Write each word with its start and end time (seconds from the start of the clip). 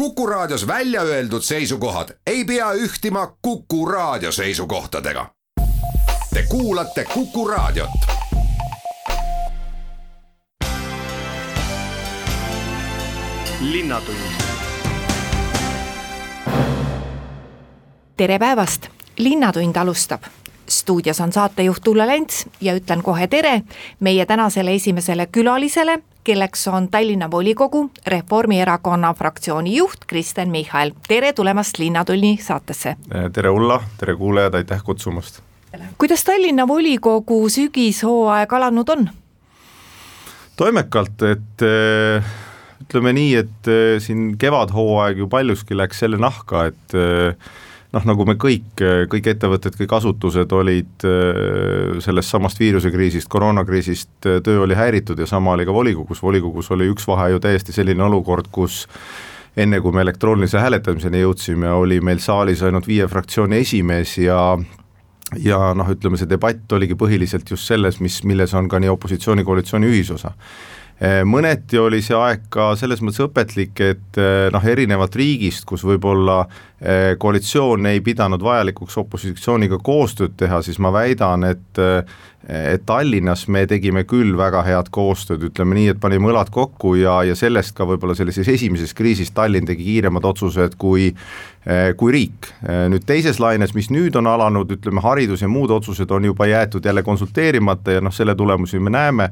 Kuku 0.00 0.26
Raadios 0.26 0.66
välja 0.66 1.02
öeldud 1.02 1.42
seisukohad 1.42 2.08
ei 2.26 2.44
pea 2.44 2.72
ühtima 2.72 3.36
Kuku 3.42 3.86
Raadio 3.86 4.32
seisukohtadega. 4.32 5.26
Te 6.34 6.42
kuulate 6.48 7.04
Kuku 7.04 7.48
Raadiot. 7.48 7.90
tere 18.16 18.38
päevast, 18.38 18.86
Linnatund 19.18 19.76
alustab 19.76 20.22
stuudios 20.68 21.20
on 21.20 21.32
saatejuht 21.32 21.88
Ulla 21.88 22.06
Lents 22.06 22.46
ja 22.60 22.74
ütlen 22.74 23.02
kohe 23.02 23.26
tere 23.26 23.62
meie 24.00 24.26
tänasele 24.26 24.74
esimesele 24.74 25.26
külalisele, 25.26 25.98
kelleks 26.24 26.68
on 26.68 26.88
Tallinna 26.88 27.30
volikogu 27.30 27.90
Reformierakonna 28.06 29.14
fraktsiooni 29.14 29.76
juht 29.76 30.04
Kristen 30.06 30.50
Michal. 30.50 30.90
tere 31.08 31.32
tulemast 31.32 31.78
Linnatunni 31.78 32.38
saatesse. 32.42 32.96
tere 33.32 33.50
Ulla, 33.50 33.80
tere 33.98 34.16
kuulajad, 34.16 34.54
aitäh 34.54 34.82
kutsumast. 34.84 35.40
kuidas 35.98 36.24
Tallinna 36.24 36.68
volikogu 36.68 37.48
sügishooaeg 37.48 38.52
alanud 38.52 38.88
on? 38.88 39.10
toimekalt, 40.56 41.22
et 41.22 41.62
eh, 41.64 42.24
ütleme 42.82 43.12
nii, 43.16 43.34
et 43.34 43.68
eh, 43.68 44.00
siin 44.00 44.36
kevadhooaeg 44.38 45.18
ju 45.18 45.28
paljuski 45.28 45.76
läks 45.76 45.98
selle 46.04 46.18
nahka, 46.20 46.66
et 46.68 46.96
noh, 47.94 48.06
nagu 48.06 48.26
me 48.28 48.36
kõik, 48.40 48.82
kõik 49.10 49.30
ettevõtted, 49.32 49.76
kõik 49.78 49.94
asutused 49.98 50.52
olid 50.54 51.06
äh, 51.08 51.98
sellest 52.04 52.34
samast 52.34 52.60
viirusekriisist, 52.62 53.28
koroonakriisist, 53.32 54.12
äh, 54.26 54.38
töö 54.46 54.64
oli 54.66 54.78
häiritud 54.78 55.18
ja 55.18 55.28
sama 55.30 55.56
oli 55.56 55.66
ka 55.68 55.74
volikogus, 55.74 56.22
volikogus 56.22 56.70
oli 56.74 56.90
üks 56.92 57.08
vahe 57.10 57.30
ju 57.34 57.42
täiesti 57.42 57.74
selline 57.74 58.04
olukord, 58.06 58.50
kus 58.52 58.84
enne 59.58 59.80
kui 59.82 59.94
me 59.94 60.04
elektroonilise 60.04 60.60
hääletamiseni 60.62 61.24
jõudsime, 61.24 61.72
oli 61.74 61.98
meil 62.04 62.22
saalis 62.22 62.62
ainult 62.62 62.86
viie 62.86 63.08
fraktsiooni 63.10 63.58
esimees 63.64 64.18
ja 64.22 64.42
ja 65.38 65.58
noh, 65.78 65.86
ütleme 65.86 66.18
see 66.18 66.26
debatt 66.30 66.72
oligi 66.74 66.96
põhiliselt 66.98 67.50
just 67.50 67.68
selles, 67.70 68.00
mis, 68.02 68.22
milles 68.26 68.54
on 68.58 68.66
ka 68.70 68.80
nii 68.82 68.90
opositsiooni, 68.90 69.44
koalitsiooni 69.46 69.86
ühisosa 69.86 70.32
mõneti 71.24 71.78
oli 71.80 72.02
see 72.04 72.16
aeg 72.16 72.42
ka 72.52 72.74
selles 72.76 73.00
mõttes 73.00 73.22
õpetlik, 73.24 73.80
et 73.80 74.18
eh, 74.20 74.48
noh, 74.52 74.64
erinevalt 74.68 75.14
riigist, 75.16 75.64
kus 75.68 75.84
võib-olla 75.88 76.42
eh, 76.44 77.14
koalitsioon 77.20 77.88
ei 77.88 78.02
pidanud 78.04 78.42
vajalikuks 78.44 78.98
opositsiooniga 79.00 79.80
koostööd 79.80 80.36
teha, 80.36 80.60
siis 80.66 80.78
ma 80.78 80.92
väidan, 80.92 81.48
et 81.48 81.86
et 82.40 82.86
Tallinnas 82.88 83.42
me 83.52 83.66
tegime 83.68 84.06
küll 84.08 84.32
väga 84.38 84.62
head 84.64 84.88
koostööd, 84.90 85.42
ütleme 85.50 85.76
nii, 85.76 85.90
et 85.92 85.98
panime 86.00 86.30
õlad 86.30 86.48
kokku 86.50 86.94
ja, 86.96 87.18
ja 87.28 87.34
sellest 87.36 87.74
ka 87.76 87.84
võib-olla 87.84 88.16
sellises 88.16 88.48
esimeses 88.48 88.96
kriisis 88.96 89.28
Tallinn 89.36 89.68
tegi 89.68 89.84
kiiremad 89.84 90.24
otsused 90.24 90.78
kui 90.80 91.10
kui 92.00 92.12
riik. 92.14 92.48
nüüd 92.88 93.04
teises 93.04 93.36
laines, 93.36 93.74
mis 93.76 93.90
nüüd 93.92 94.16
on 94.16 94.30
alanud, 94.32 94.70
ütleme 94.72 95.04
haridus 95.04 95.44
ja 95.44 95.48
muud 95.52 95.70
otsused 95.76 96.10
on 96.10 96.24
juba 96.24 96.48
jäetud 96.48 96.84
jälle 96.84 97.04
konsulteerimata 97.04 97.98
ja 97.98 98.00
noh, 98.00 98.14
selle 98.16 98.34
tulemusi 98.34 98.80
me 98.80 98.90
näeme, 98.90 99.28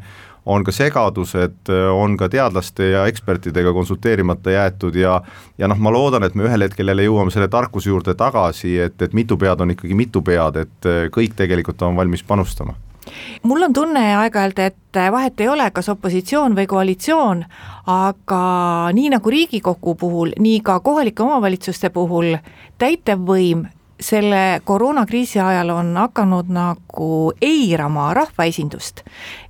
on 0.48 0.64
ka 0.64 0.72
segadused, 0.72 1.70
on 1.92 2.16
ka 2.16 2.30
teadlaste 2.32 2.90
ja 2.94 3.04
ekspertidega 3.10 3.72
konsulteerimata 3.76 4.54
jäetud 4.54 4.96
ja 4.96 5.20
ja 5.58 5.68
noh, 5.68 5.78
ma 5.78 5.92
loodan, 5.92 6.24
et 6.24 6.34
me 6.34 6.48
ühel 6.48 6.64
hetkel 6.64 6.88
jälle 6.88 7.04
jõuame 7.04 7.34
selle 7.34 7.50
tarkuse 7.52 7.92
juurde 7.92 8.16
tagasi, 8.16 8.78
et, 8.88 8.96
et 9.02 9.16
mitu 9.16 9.36
pead 9.36 9.60
on 9.60 9.76
ikkagi 9.76 9.96
mitu 9.98 10.22
pead, 10.24 10.62
et 10.64 10.92
kõik 11.14 11.36
tegelikult 11.36 11.82
on 11.84 11.96
valmis 11.98 12.24
panustama. 12.24 12.76
Mul 13.42 13.62
on 13.62 13.72
tunne 13.72 14.02
aeg-ajalt, 14.20 14.58
et 14.58 15.00
vahet 15.12 15.40
ei 15.40 15.48
ole, 15.48 15.70
kas 15.72 15.88
opositsioon 15.88 16.56
või 16.56 16.66
koalitsioon, 16.68 17.44
aga 17.88 18.42
nii 18.92 19.14
nagu 19.14 19.32
Riigikogu 19.32 19.94
puhul, 20.00 20.34
nii 20.38 20.60
ka 20.64 20.80
kohalike 20.84 21.24
omavalitsuste 21.24 21.90
puhul 21.94 22.36
täitevvõim 22.78 23.64
selle 24.00 24.60
koroonakriisi 24.64 25.40
ajal 25.40 25.70
on 25.74 25.96
hakanud 25.96 26.50
nagu 26.52 27.32
eirama 27.42 28.12
rahvaesindust, 28.14 29.02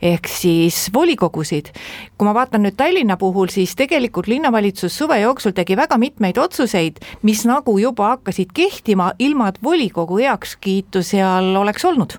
ehk 0.03 0.29
siis 0.29 0.89
volikogusid. 0.95 1.73
kui 2.19 2.27
ma 2.27 2.35
vaatan 2.35 2.65
nüüd 2.65 2.77
Tallinna 2.77 3.17
puhul, 3.17 3.49
siis 3.53 3.77
tegelikult 3.77 4.27
linnavalitsus 4.27 4.99
suve 4.99 5.21
jooksul 5.21 5.53
tegi 5.53 5.77
väga 5.77 5.99
mitmeid 5.99 6.39
otsuseid, 6.39 7.01
mis 7.23 7.45
nagu 7.47 7.79
juba 7.79 8.15
hakkasid 8.17 8.55
kehtima, 8.55 9.13
ilma 9.19 9.49
et 9.49 9.63
volikogu 9.63 10.19
heakskiitu 10.19 11.03
seal 11.03 11.57
oleks 11.57 11.85
olnud 11.85 12.19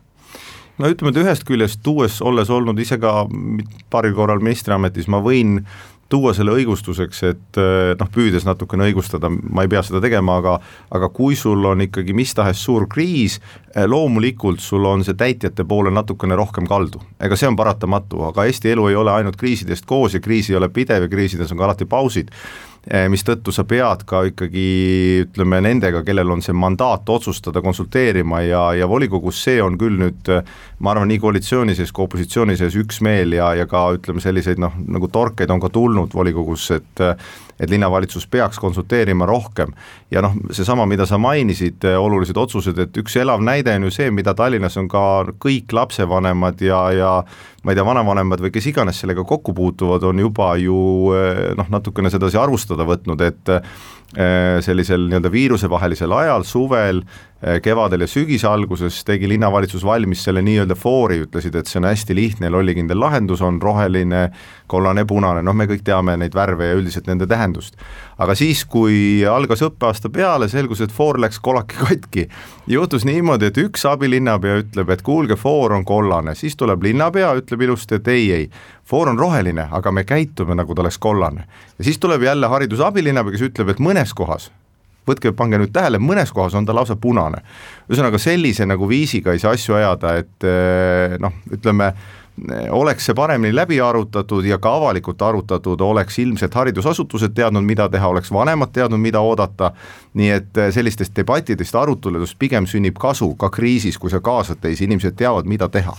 no 0.80 0.88
ütleme, 0.88 1.12
et 1.12 1.22
ühest 1.24 1.46
küljest 1.48 1.81
tuues, 1.84 2.22
olles 2.22 2.50
olnud 2.50 2.80
ise 2.80 2.98
ka 3.02 3.25
paaril 3.92 4.16
korral 4.16 4.44
ministriametis, 4.44 5.09
ma 5.12 5.20
võin 5.24 5.59
tuua 6.09 6.34
selle 6.34 6.53
õigustuseks, 6.58 7.22
et 7.30 7.59
eh, 7.62 7.94
noh, 8.00 8.09
püüdes 8.14 8.46
natukene 8.47 8.88
õigustada, 8.90 9.30
ma 9.30 9.66
ei 9.66 9.72
pea 9.72 9.84
seda 9.86 10.02
tegema, 10.03 10.40
aga 10.42 10.58
aga 10.96 11.09
kui 11.14 11.38
sul 11.38 11.66
on 11.70 11.86
ikkagi 11.86 12.16
mis 12.18 12.34
tahes 12.38 12.62
suur 12.66 12.88
kriis, 12.90 13.40
eh, 13.75 13.86
loomulikult 13.88 14.64
sul 14.64 14.86
on 14.90 15.06
see 15.06 15.18
täitjate 15.19 15.66
poole 15.69 15.94
natukene 15.94 16.38
rohkem 16.40 16.68
kaldu. 16.68 17.02
ega 17.19 17.36
see 17.36 17.48
on 17.48 17.56
paratamatu, 17.59 18.24
aga 18.31 18.46
Eesti 18.50 18.74
elu 18.74 18.88
ei 18.90 18.96
ole 18.96 19.12
ainult 19.12 19.38
kriisidest 19.38 19.86
koos 19.86 20.14
ja 20.14 20.19
kriis 20.19 20.50
ei 20.50 20.58
ole 20.58 20.69
pidev 20.69 21.06
ja 21.06 21.09
kriisides 21.09 21.52
on 21.52 21.58
ka 21.58 21.69
alati 21.69 21.86
pausid 21.86 22.34
mistõttu 23.12 23.52
sa 23.54 23.66
pead 23.68 24.06
ka 24.08 24.22
ikkagi 24.30 24.66
ütleme 25.26 25.60
nendega, 25.62 26.02
kellel 26.08 26.32
on 26.32 26.42
see 26.42 26.56
mandaat 26.56 27.10
otsustada, 27.12 27.62
konsulteerima 27.62 28.40
ja, 28.46 28.64
ja 28.80 28.88
volikogus 28.90 29.44
see 29.44 29.60
on 29.62 29.78
küll 29.78 30.00
nüüd 30.00 30.32
ma 30.80 30.94
arvan, 30.94 31.12
nii 31.12 31.20
koalitsiooni 31.22 31.76
sees 31.78 31.92
kui 31.92 32.08
opositsiooni 32.08 32.56
sees 32.58 32.78
üksmeel 32.80 33.36
ja, 33.36 33.52
ja 33.60 33.68
ka 33.70 33.90
ütleme, 33.98 34.24
selliseid 34.24 34.62
noh, 34.64 34.80
nagu 34.88 35.12
torkeid 35.12 35.52
on 35.52 35.62
ka 35.62 35.70
tulnud 35.76 36.16
volikogus, 36.16 36.70
et 36.80 37.06
et 37.59 37.70
linnavalitsus 37.70 38.28
peaks 38.31 38.59
konsulteerima 38.59 39.28
rohkem. 39.30 39.74
ja 40.12 40.24
noh, 40.25 40.34
seesama, 40.52 40.86
mida 40.90 41.06
sa 41.06 41.18
mainisid, 41.18 41.84
olulised 41.97 42.38
otsused, 42.38 42.80
et 42.80 42.97
üks 42.97 43.18
elav 43.20 43.44
näide 43.44 43.75
on 43.75 43.90
ju 43.90 43.94
see, 43.94 44.12
mida 44.12 44.34
Tallinnas 44.34 44.78
on 44.78 44.88
ka 44.90 45.03
kõik 45.40 45.74
lapsevanemad 45.75 46.62
ja, 46.62 46.81
ja 46.96 47.14
ma 47.64 47.72
ei 47.72 47.78
tea, 47.78 47.86
vanavanemad 47.86 48.42
või 48.42 48.53
kes 48.56 48.72
iganes 48.72 49.00
sellega 49.02 49.25
kokku 49.28 49.53
puutuvad, 49.53 50.03
on 50.08 50.19
juba 50.24 50.53
ju 50.62 50.80
noh, 51.59 51.72
natukene 51.72 52.12
sedasi 52.14 52.40
arvustada 52.40 52.88
võtnud, 52.88 53.24
et 53.28 53.58
Äh, 54.18 54.58
sellisel 54.66 55.03
nii-öelda 55.06 55.30
viirusevahelisel 55.30 56.09
ajal, 56.18 56.42
suvel, 56.42 57.03
äh, 57.06 57.29
kevadel 57.64 58.04
ja 58.04 58.08
sügise 58.08 58.48
alguses 58.50 58.98
tegi 59.08 59.28
linnavalitsus 59.32 59.86
valmis 59.88 60.26
selle 60.26 60.42
nii-öelda 60.44 60.76
foori, 60.76 61.22
ütlesid, 61.24 61.56
et 61.56 61.70
see 61.72 61.80
on 61.80 61.88
hästi 61.88 62.16
lihtne 62.18 62.50
ja 62.50 62.52
lollikindel 62.52 63.00
lahendus, 63.00 63.42
on 63.46 63.62
roheline, 63.64 64.26
kollane, 64.68 65.06
punane, 65.08 65.44
noh, 65.46 65.56
me 65.56 65.70
kõik 65.70 65.86
teame 65.88 66.18
neid 66.20 66.36
värve 66.36 66.68
ja 66.68 66.76
üldiselt 66.76 67.08
nende 67.08 67.28
tähendust. 67.32 67.80
aga 68.20 68.36
siis, 68.36 68.66
kui 68.68 69.24
algas 69.24 69.64
õppeaasta 69.64 70.12
peale, 70.12 70.50
selgus, 70.52 70.82
et 70.84 70.92
foor 70.92 71.20
läks 71.20 71.40
kolake 71.40 71.80
katki. 71.80 72.28
juhtus 72.68 73.08
niimoodi, 73.08 73.48
et 73.48 73.58
üks 73.58 73.88
abilinnapea 73.88 74.60
ütleb, 74.66 74.90
et 74.92 75.02
kuulge, 75.02 75.40
foor 75.40 75.78
on 75.80 75.86
kollane, 75.86 76.36
siis 76.36 76.60
tuleb 76.60 76.84
linnapea, 76.84 77.34
ütleb 77.40 77.62
ilusti, 77.70 77.96
et 77.96 78.08
ei, 78.08 78.32
ei, 78.32 78.50
foor 78.84 79.10
on 79.10 79.20
roheline, 79.20 79.70
aga 79.72 79.92
me 79.92 80.04
käitume, 80.04 80.60
nagu 80.60 80.76
ta 80.76 80.84
oleks 80.84 81.00
kollane. 81.00 81.48
ja 81.78 81.84
siis 81.84 82.00
tuleb 82.00 82.22
jälle 82.28 82.48
hariduse 82.48 82.84
abilinnapea, 82.84 83.32
kes 83.32 83.48
ütleb, 83.54 83.70
et 83.70 83.80
mõnes 83.80 84.14
kohas 84.14 84.52
võtke, 85.09 85.34
pange 85.36 85.59
nüüd 85.62 85.74
tähele, 85.75 86.00
mõnes 86.02 86.34
kohas 86.36 86.56
on 86.58 86.66
ta 86.66 86.75
lausa 86.75 86.96
punane. 86.96 87.44
ühesõnaga 87.90 88.22
sellise 88.22 88.66
nagu 88.66 88.88
viisiga 88.90 89.34
ei 89.34 89.40
saa 89.40 89.58
asju 89.58 89.75
ajada, 89.75 90.16
et 90.24 90.47
eh, 90.47 91.18
noh, 91.20 91.36
ütleme 91.52 91.94
oleks 92.70 93.06
see 93.06 93.16
paremini 93.16 93.56
läbi 93.56 93.81
arutatud 93.81 94.46
ja 94.46 94.58
ka 94.58 94.75
avalikult 94.75 95.22
arutatud, 95.22 95.81
oleks 95.81 96.19
ilmselt 96.19 96.53
haridusasutused 96.56 97.34
teadnud, 97.36 97.64
mida 97.64 97.90
teha, 97.90 98.08
oleks 98.08 98.31
vanemad 98.31 98.72
teadnud, 98.74 99.00
mida 99.00 99.22
oodata, 99.22 99.72
nii 100.14 100.30
et 100.36 100.58
eh, 100.58 100.72
sellistest 100.74 101.16
debattidest, 101.16 101.75
aruteludest 101.75 102.40
pigem 102.40 102.68
sünnib 102.68 103.00
kasu 103.00 103.34
ka 103.36 103.50
kriisis, 103.53 103.98
kui 103.98 104.12
sa 104.12 104.22
kaasad 104.24 104.62
teisi, 104.62 104.88
inimesed 104.88 105.18
teavad, 105.19 105.50
mida 105.50 105.69
teha 105.69 105.98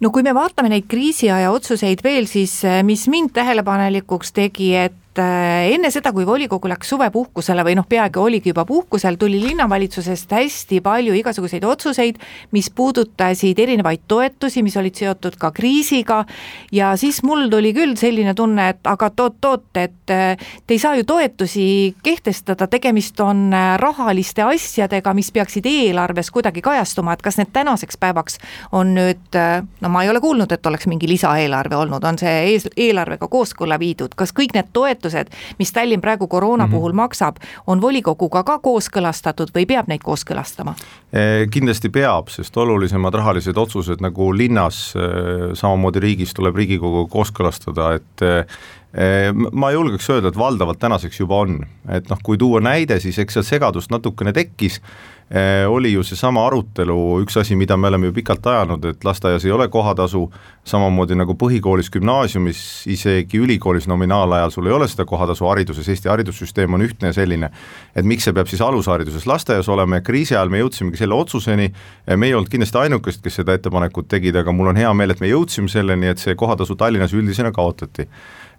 no 0.00 0.10
kui 0.10 0.24
me 0.26 0.34
vaatame 0.34 0.68
neid 0.72 0.88
kriisiaja 0.90 1.52
otsuseid 1.54 2.02
veel, 2.04 2.26
siis 2.28 2.58
eh, 2.66 2.82
mis 2.86 3.06
mind 3.08 3.32
tähelepanelikuks 3.36 4.34
tegi, 4.36 4.74
et 4.76 4.96
et 5.14 5.22
äh, 5.22 5.74
enne 5.74 5.90
seda, 5.94 6.10
kui 6.12 6.26
volikogu 6.26 6.68
läks 6.68 6.88
suvepuhkusele 6.90 7.62
või 7.66 7.76
noh, 7.78 7.86
peaaegu 7.86 8.24
oligi 8.26 8.50
juba 8.50 8.64
puhkusel, 8.66 9.14
tuli 9.18 9.38
linnavalitsusest 9.42 10.32
hästi 10.34 10.80
palju 10.82 11.14
igasuguseid 11.14 11.64
otsuseid, 11.64 12.18
mis 12.54 12.70
puudutasid 12.74 13.58
erinevaid 13.62 14.08
toetusi, 14.10 14.64
mis 14.66 14.76
olid 14.76 14.98
seotud 14.98 15.36
ka 15.38 15.52
kriisiga. 15.54 16.24
Ja 16.74 16.94
siis 16.98 17.22
mul 17.22 17.46
tuli 17.52 17.70
küll 17.76 17.94
selline 17.98 18.34
tunne, 18.34 18.68
et 18.74 18.90
aga 18.90 19.10
oot-oot, 19.14 19.68
et 19.78 20.10
äh, 20.10 20.50
te 20.66 20.74
ei 20.74 20.82
saa 20.82 20.96
ju 20.98 21.06
toetusi 21.06 21.94
kehtestada, 22.02 22.66
tegemist 22.70 23.20
on 23.22 23.46
äh, 23.54 23.76
rahaliste 23.78 24.42
asjadega, 24.48 25.14
mis 25.14 25.30
peaksid 25.34 25.68
eelarves 25.70 26.32
kuidagi 26.34 26.64
kajastuma, 26.64 27.14
et 27.14 27.22
kas 27.22 27.38
need 27.38 27.54
tänaseks 27.54 28.00
päevaks 28.02 28.40
on 28.74 28.96
nüüd, 28.98 29.38
no 29.80 29.88
ma 29.92 30.02
ei 30.02 30.10
ole 30.10 30.20
kuulnud, 30.22 30.50
et 30.50 30.66
oleks 30.66 30.88
mingi 30.90 31.08
lisaeelarve 31.08 31.78
olnud, 31.78 32.02
on 32.02 32.18
see 32.18 32.58
eelarvega 32.88 33.28
kooskõlla 33.30 33.78
viidud, 33.78 34.14
kas 34.18 34.34
kõik 34.34 34.56
need 34.56 34.74
toetused 34.74 35.03
toetused, 35.04 35.32
mis 35.58 35.72
Tallinn 35.72 36.00
praegu 36.00 36.26
koroona 36.28 36.66
mm 36.66 36.68
-hmm. 36.68 36.74
puhul 36.74 36.92
maksab, 36.92 37.36
on 37.66 37.80
volikoguga 37.80 38.42
ka 38.44 38.58
kooskõlastatud 38.58 39.48
või 39.54 39.66
peab 39.66 39.88
neid 39.88 40.00
kooskõlastama? 40.04 40.74
Eh, 41.12 41.48
kindlasti 41.50 41.88
peab, 41.88 42.28
sest 42.28 42.56
olulisemad 42.56 43.14
rahalised 43.14 43.56
otsused 43.56 44.00
nagu 44.00 44.32
linnas, 44.36 44.94
eh, 44.96 45.54
samamoodi 45.54 46.00
riigis 46.00 46.34
tuleb 46.34 46.56
Riigikogu 46.56 47.08
kooskõlastada, 47.08 47.94
et 47.94 48.22
eh, 48.22 48.46
ma 49.52 49.72
julgeks 49.74 50.06
öelda, 50.14 50.30
et 50.30 50.38
valdavalt 50.38 50.78
tänaseks 50.78 51.18
juba 51.18 51.40
on, 51.42 51.58
et 51.90 52.06
noh, 52.10 52.20
kui 52.22 52.38
tuua 52.38 52.60
näide, 52.62 53.00
siis 53.02 53.18
eks 53.18 53.40
seal 53.40 53.46
segadust 53.48 53.90
natukene 53.90 54.32
tekkis. 54.36 54.80
Äh, 55.34 55.64
oli 55.72 55.94
ju 55.94 56.02
seesama 56.04 56.42
arutelu, 56.46 56.94
üks 57.24 57.38
asi, 57.40 57.56
mida 57.56 57.78
me 57.80 57.88
oleme 57.88 58.10
ju 58.10 58.12
pikalt 58.12 58.44
ajanud, 58.44 58.84
et 58.90 59.06
lasteaias 59.08 59.46
ei 59.48 59.54
ole 59.56 59.70
kohatasu, 59.72 60.20
samamoodi 60.68 61.16
nagu 61.16 61.32
põhikoolis, 61.40 61.88
gümnaasiumis, 61.94 62.60
isegi 62.92 63.40
ülikoolis 63.40 63.88
nominaalajal 63.88 64.52
sul 64.52 64.68
ei 64.68 64.76
ole 64.76 64.88
seda 64.92 65.08
kohatasu 65.08 65.48
hariduses, 65.48 65.88
Eesti 65.88 66.12
haridussüsteem 66.12 66.76
on 66.76 66.84
ühtne 66.84 67.08
ja 67.08 67.16
selline, 67.16 67.50
et 67.96 68.04
miks 68.04 68.28
see 68.28 68.36
peab 68.36 68.52
siis 68.52 68.60
alushariduses 68.62 69.24
lasteaias 69.26 69.72
olema? 69.72 70.02
Ja 70.02 70.04
kriisi 70.04 70.36
ajal 70.36 70.52
me 70.52 70.60
jõudsimegi 70.60 71.00
selle 71.00 71.16
otsuseni, 71.16 71.72
me 72.14 72.28
ei 72.28 72.36
olnud 72.36 72.52
kindlasti 72.52 72.84
ainukesed, 72.84 73.24
kes 73.24 73.40
seda 73.40 73.56
ettepanekut 73.56 74.12
tegid, 74.12 74.36
aga 74.36 74.52
mul 74.52 74.74
on 74.74 74.84
hea 74.84 74.92
meel, 74.92 75.16
et 75.16 75.24
me 75.24 75.32
jõudsime 75.32 75.72
selleni, 75.72 76.12
et 76.12 76.20
see 76.20 76.36
kohatasu 76.36 76.76
Tallinnas 76.76 77.16
üldisena 77.16 77.50
kaotati 77.56 78.10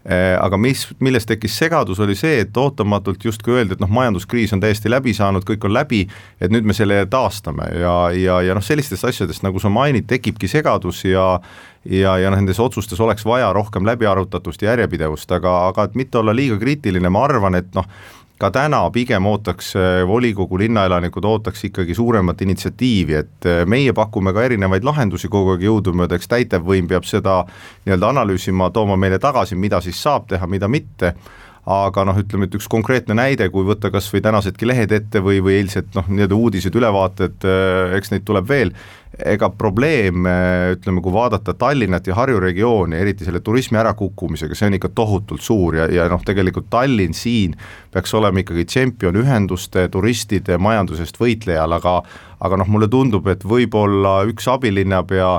aga 0.06 0.58
mis, 0.62 0.84
millest 1.02 1.26
tekkis 1.32 1.56
segadus, 1.58 2.00
oli 2.04 2.14
see, 2.18 2.44
et 2.44 2.58
ootamatult 2.58 3.24
justkui 3.26 3.56
öeldi, 3.58 3.74
et 3.74 3.82
noh, 3.82 3.90
majanduskriis 3.90 4.54
on 4.54 4.62
täiesti 4.62 4.92
läbi 4.92 5.16
saanud, 5.18 5.46
kõik 5.48 5.66
on 5.66 5.74
läbi, 5.74 6.04
et 6.38 6.54
nüüd 6.54 6.68
me 6.68 6.76
selle 6.78 7.00
taastame 7.10 7.72
ja, 7.74 7.96
ja, 8.14 8.36
ja 8.46 8.58
noh, 8.58 8.66
sellistest 8.66 9.08
asjadest, 9.10 9.42
nagu 9.46 9.62
sa 9.62 9.72
mainid, 9.74 10.06
tekibki 10.10 10.50
segadus 10.52 11.02
ja 11.10 11.40
ja, 11.86 12.18
ja 12.18 12.30
noh, 12.30 12.38
nendes 12.38 12.60
otsustes 12.62 13.00
oleks 13.02 13.26
vaja 13.26 13.52
rohkem 13.54 13.86
läbiarutatust 13.86 14.62
ja 14.62 14.74
järjepidevust, 14.74 15.32
aga, 15.38 15.56
aga 15.70 15.88
et 15.90 15.98
mitte 15.98 16.22
olla 16.22 16.34
liiga 16.36 16.58
kriitiline, 16.62 17.10
ma 17.10 17.26
arvan, 17.26 17.58
et 17.58 17.74
noh, 17.78 17.90
ka 18.38 18.52
täna 18.52 18.82
pigem 18.92 19.26
ootaks 19.26 19.76
äh, 19.80 20.02
volikogu 20.08 20.58
linnaelanikud 20.60 21.26
ootaks 21.26 21.64
ikkagi 21.70 21.96
suuremat 21.96 22.42
initsiatiivi, 22.42 23.16
et 23.16 23.48
äh, 23.48 23.64
meie 23.66 23.94
pakume 23.94 24.34
ka 24.36 24.44
erinevaid 24.44 24.84
lahendusi 24.84 25.30
kogu 25.32 25.56
aeg 25.56 25.64
jõudumööda, 25.68 26.20
eks 26.20 26.32
täitevvõim 26.32 26.90
peab 26.92 27.08
seda 27.08 27.42
nii-öelda 27.86 28.12
analüüsima, 28.12 28.70
tooma 28.76 29.00
meile 29.00 29.20
tagasi, 29.24 29.56
mida 29.56 29.82
siis 29.82 30.02
saab 30.04 30.28
teha, 30.32 30.48
mida 30.52 30.68
mitte 30.68 31.16
aga 31.66 32.04
noh, 32.06 32.18
ütleme, 32.22 32.46
et 32.46 32.58
üks 32.58 32.68
konkreetne 32.70 33.18
näide, 33.18 33.48
kui 33.54 33.66
võtta 33.66 33.90
kas 33.94 34.08
või 34.14 34.22
tänasedki 34.26 34.68
lehed 34.70 34.92
ette 34.94 35.22
või, 35.26 35.40
või 35.46 35.58
eilsed 35.62 35.96
noh, 35.98 36.06
nii-öelda 36.12 36.38
uudised, 36.38 36.78
ülevaated, 36.78 37.42
äh, 37.50 37.96
eks 37.98 38.14
neid 38.14 38.28
tuleb 38.28 38.48
veel, 38.50 38.74
ega 39.16 39.48
probleem, 39.56 40.26
ütleme, 40.76 41.00
kui 41.02 41.14
vaadata 41.16 41.54
Tallinnat 41.56 42.08
ja 42.08 42.18
Harju 42.18 42.40
regiooni, 42.44 42.98
eriti 43.00 43.24
selle 43.24 43.40
turismi 43.40 43.80
ärakukkumisega, 43.80 44.58
see 44.58 44.68
on 44.68 44.76
ikka 44.76 44.92
tohutult 44.96 45.44
suur 45.46 45.78
ja, 45.80 45.86
ja 45.88 46.10
noh, 46.12 46.24
tegelikult 46.26 46.68
Tallinn 46.74 47.16
siin 47.16 47.56
peaks 47.94 48.14
olema 48.18 48.44
ikkagi 48.44 48.66
tšempion 48.68 49.16
ühenduste, 49.22 49.88
turistide, 49.94 50.60
majandusest 50.60 51.20
võitlejal, 51.22 51.78
aga 51.80 52.02
aga 52.46 52.60
noh, 52.60 52.68
mulle 52.70 52.90
tundub, 52.92 53.28
et 53.32 53.46
võib-olla 53.48 54.20
üks 54.30 54.50
abilinnapea 54.52 55.30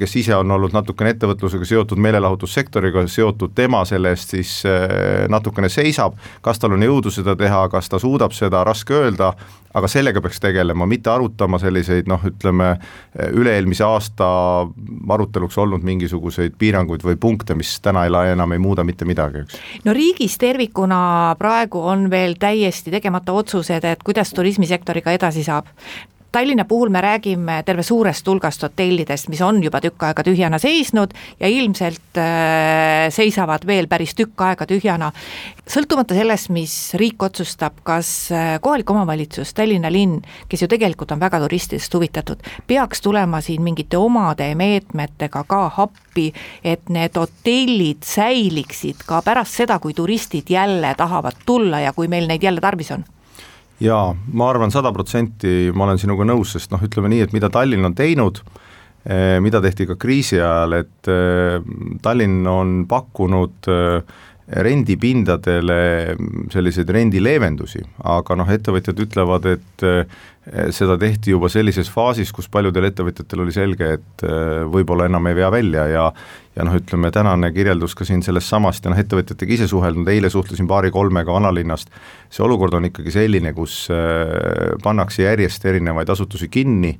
kes 0.00 0.16
ise 0.16 0.36
on 0.36 0.50
olnud 0.50 0.72
natukene 0.72 1.12
ettevõtlusega 1.12 1.66
seotud, 1.68 2.00
meelelahutussektoriga 2.00 3.04
seotud, 3.10 3.52
tema 3.54 3.82
selle 3.88 4.12
eest 4.14 4.32
siis 4.36 4.56
eh, 4.68 5.26
natukene 5.32 5.68
seisab, 5.72 6.16
kas 6.44 6.60
tal 6.62 6.76
on 6.76 6.84
jõudu 6.86 7.12
seda 7.12 7.36
teha, 7.36 7.66
kas 7.72 7.90
ta 7.92 8.00
suudab 8.00 8.32
seda, 8.36 8.62
raske 8.64 8.96
öelda, 8.96 9.32
aga 9.76 9.90
sellega 9.92 10.22
peaks 10.24 10.40
tegelema, 10.40 10.88
mitte 10.88 11.12
arutama 11.12 11.60
selliseid 11.60 12.08
noh, 12.08 12.24
ütleme 12.24 12.72
üle-eelmise 13.36 13.84
aasta 13.84 14.26
aruteluks 15.12 15.58
olnud 15.60 15.84
mingisuguseid 15.84 16.56
piiranguid 16.58 17.04
või 17.04 17.20
punkte, 17.20 17.54
mis 17.58 17.76
täna 17.84 18.06
ei, 18.06 18.32
enam 18.32 18.56
ei 18.56 18.62
muuda 18.62 18.84
mitte 18.84 19.04
midagi, 19.04 19.44
eks. 19.44 19.60
no 19.84 19.92
riigis 19.96 20.38
tervikuna 20.40 20.98
praegu 21.38 21.84
on 21.84 22.08
veel 22.10 22.38
täiesti 22.40 22.94
tegemata 22.94 23.36
otsused, 23.36 23.84
et 23.84 24.04
kuidas 24.06 24.32
turismisektoriga 24.32 25.12
edasi 25.18 25.44
saab. 25.44 25.68
Tallinna 26.36 26.64
puhul 26.68 26.90
me 26.92 27.00
räägime 27.00 27.62
terve 27.64 27.82
suurest 27.82 28.26
hulgast 28.28 28.62
hotellidest, 28.62 29.30
mis 29.32 29.40
on 29.40 29.62
juba 29.64 29.80
tükk 29.80 30.02
aega 30.04 30.20
tühjana 30.26 30.58
seisnud 30.60 31.14
ja 31.40 31.48
ilmselt 31.48 32.20
äh, 32.20 33.06
seisavad 33.08 33.64
veel 33.64 33.88
päris 33.88 34.12
tükk 34.18 34.44
aega 34.44 34.66
tühjana. 34.68 35.08
sõltumata 35.64 36.12
sellest, 36.12 36.50
mis 36.52 36.74
riik 37.00 37.24
otsustab, 37.24 37.80
kas 37.88 38.10
äh, 38.36 38.58
kohalik 38.60 38.92
omavalitsus, 38.92 39.54
Tallinna 39.56 39.88
linn, 39.88 40.20
kes 40.52 40.66
ju 40.66 40.68
tegelikult 40.68 41.16
on 41.16 41.24
väga 41.24 41.40
turistidest 41.46 41.96
huvitatud, 41.96 42.44
peaks 42.68 43.00
tulema 43.00 43.40
siin 43.40 43.64
mingite 43.64 43.96
omade 43.96 44.52
meetmetega 44.60 45.46
ka 45.48 45.64
appi, 45.88 46.34
et 46.60 46.92
need 46.92 47.16
hotellid 47.16 48.04
säiliksid 48.04 49.08
ka 49.08 49.24
pärast 49.24 49.56
seda, 49.64 49.80
kui 49.80 49.96
turistid 49.96 50.52
jälle 50.52 50.92
tahavad 51.00 51.46
tulla 51.46 51.80
ja 51.80 51.96
kui 51.96 52.12
meil 52.12 52.28
neid 52.28 52.44
jälle 52.44 52.60
tarvis 52.60 52.92
on 52.92 53.08
jaa, 53.82 54.14
ma 54.32 54.50
arvan 54.50 54.72
sada 54.72 54.92
protsenti, 54.94 55.70
ma 55.74 55.86
olen 55.86 56.00
sinuga 56.00 56.26
nõus, 56.28 56.54
sest 56.56 56.72
noh, 56.72 56.82
ütleme 56.82 57.10
nii, 57.12 57.26
et 57.26 57.34
mida 57.36 57.50
Tallinn 57.52 57.84
on 57.88 57.96
teinud, 57.96 58.40
eh, 59.04 59.36
mida 59.44 59.60
tehti 59.64 59.88
ka 59.90 59.98
kriisi 60.00 60.40
ajal, 60.40 60.78
et 60.80 61.10
eh, 61.12 61.58
Tallinn 62.02 62.46
on 62.50 62.78
pakkunud 62.88 63.70
äh, 63.72 64.16
rendipindadele 64.46 66.14
selliseid 66.52 66.90
rendileevendusi, 66.94 67.80
aga 68.06 68.36
noh, 68.38 68.50
ettevõtjad 68.54 69.00
ütlevad, 69.02 69.48
et 69.56 69.84
eh, 69.86 70.20
seda 70.74 70.94
tehti 71.00 71.34
juba 71.34 71.50
sellises 71.50 71.90
faasis, 71.90 72.30
kus 72.34 72.46
paljudel 72.52 72.86
ettevõtjatel 72.86 73.42
oli 73.42 73.54
selge, 73.54 73.90
et 73.98 74.26
eh, 74.26 74.62
võib-olla 74.70 75.08
enam 75.10 75.26
ei 75.26 75.38
vea 75.42 75.50
välja 75.54 75.88
ja 75.90 76.10
ja 76.56 76.64
noh, 76.64 76.72
ütleme 76.78 77.10
tänane 77.12 77.50
kirjeldus 77.52 77.92
ka 77.98 78.06
siin 78.08 78.22
sellest 78.24 78.48
samast 78.48 78.86
ja 78.86 78.94
noh, 78.94 79.02
ettevõtjatega 79.02 79.52
ise 79.58 79.66
suhelnud, 79.68 80.08
eile 80.08 80.30
suhtlesin 80.32 80.70
paari-kolmega 80.70 81.34
vanalinnast, 81.34 81.90
see 82.32 82.46
olukord 82.46 82.78
on 82.78 82.86
ikkagi 82.88 83.12
selline, 83.12 83.52
kus 83.56 83.84
eh, 83.92 84.76
pannakse 84.82 85.26
järjest 85.26 85.66
erinevaid 85.66 86.14
asutusi 86.14 86.48
kinni 86.48 86.94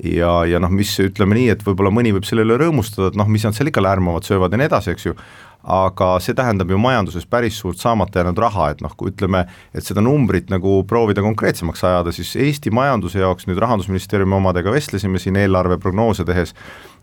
ja, 0.00 0.30
ja 0.48 0.60
noh, 0.62 0.72
mis 0.72 0.94
ütleme 1.02 1.36
nii, 1.36 1.50
et 1.52 1.64
võib-olla 1.66 1.92
mõni 1.92 2.14
võib 2.14 2.26
selle 2.28 2.46
üle 2.46 2.56
rõõmustada, 2.60 3.10
et 3.10 3.18
noh, 3.18 3.28
mis 3.28 3.44
nad 3.46 3.56
seal 3.56 3.70
ikka 3.70 3.84
lärmavad, 3.84 4.26
söövad 4.26 4.54
ja 4.54 4.62
nii 4.62 4.70
edasi, 4.70 4.94
eks 4.94 5.08
ju, 5.10 5.16
aga 5.62 6.16
see 6.22 6.34
tähendab 6.34 6.70
ju 6.70 6.78
majanduses 6.80 7.26
päris 7.26 7.58
suurt 7.60 7.78
saamata 7.78 8.20
jäänud 8.20 8.38
raha, 8.42 8.70
et 8.72 8.82
noh, 8.82 8.94
kui 8.98 9.12
ütleme, 9.12 9.44
et 9.74 9.86
seda 9.86 10.02
numbrit 10.02 10.50
nagu 10.50 10.80
proovida 10.88 11.22
konkreetsemaks 11.22 11.84
ajada, 11.86 12.14
siis 12.14 12.34
Eesti 12.36 12.72
majanduse 12.74 13.22
jaoks 13.22 13.46
nüüd 13.46 13.60
Rahandusministeeriumi 13.62 14.38
omadega 14.40 14.74
vestlesime 14.74 15.22
siin 15.22 15.38
eelarveprognoose 15.38 16.26
tehes, 16.26 16.56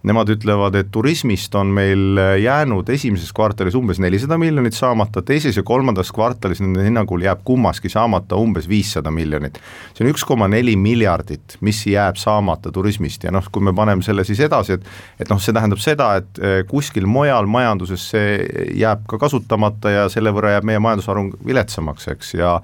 Nemad 0.08 0.30
ütlevad, 0.32 0.78
et 0.80 0.88
turismist 0.96 1.56
on 1.60 1.74
meil 1.76 2.20
jäänud 2.40 2.88
esimeses 2.94 3.34
kvartalis 3.36 3.76
umbes 3.76 3.98
nelisada 4.00 4.38
miljonit 4.40 4.78
saamata, 4.78 5.20
teises 5.26 5.58
ja 5.60 5.64
kolmandas 5.68 6.14
kvartalis 6.16 6.62
nende 6.64 6.86
hinnangul 6.86 7.26
jääb 7.26 7.42
kummaski 7.44 7.92
saamata 7.92 8.40
umbes 8.40 8.70
viissada 8.70 9.12
miljonit. 9.12 9.60
see 9.94 10.06
on 10.06 10.12
üks 10.14 10.24
koma 10.24 10.48
neli 10.48 10.78
miljardit, 10.80 11.58
mis 11.60 11.82
jääb 11.88 12.16
saamata 12.16 12.72
turismist 12.72 13.28
ja 13.28 13.34
noh, 13.36 13.50
kui 13.52 13.66
me 13.66 13.74
paneme 13.76 14.06
selle 14.06 14.24
siis 14.24 14.40
edasi, 14.40 14.78
et 14.80 14.88
et 15.20 15.30
noh, 15.30 15.42
see 15.44 15.54
tähendab 15.54 15.84
seda, 15.84 16.14
et 16.22 16.40
eh, 16.40 16.62
kuskil 16.70 17.04
mujal 17.04 17.50
majanduses 17.52 18.08
see 18.14 18.40
jääb 18.80 19.04
ka 19.10 19.20
kasutamata 19.20 19.92
ja 19.92 20.08
selle 20.10 20.32
võrra 20.32 20.56
jääb 20.56 20.70
meie 20.70 20.80
majandusharu 20.80 21.28
viletsamaks, 21.44 22.08
eks, 22.16 22.34
ja 22.40 22.56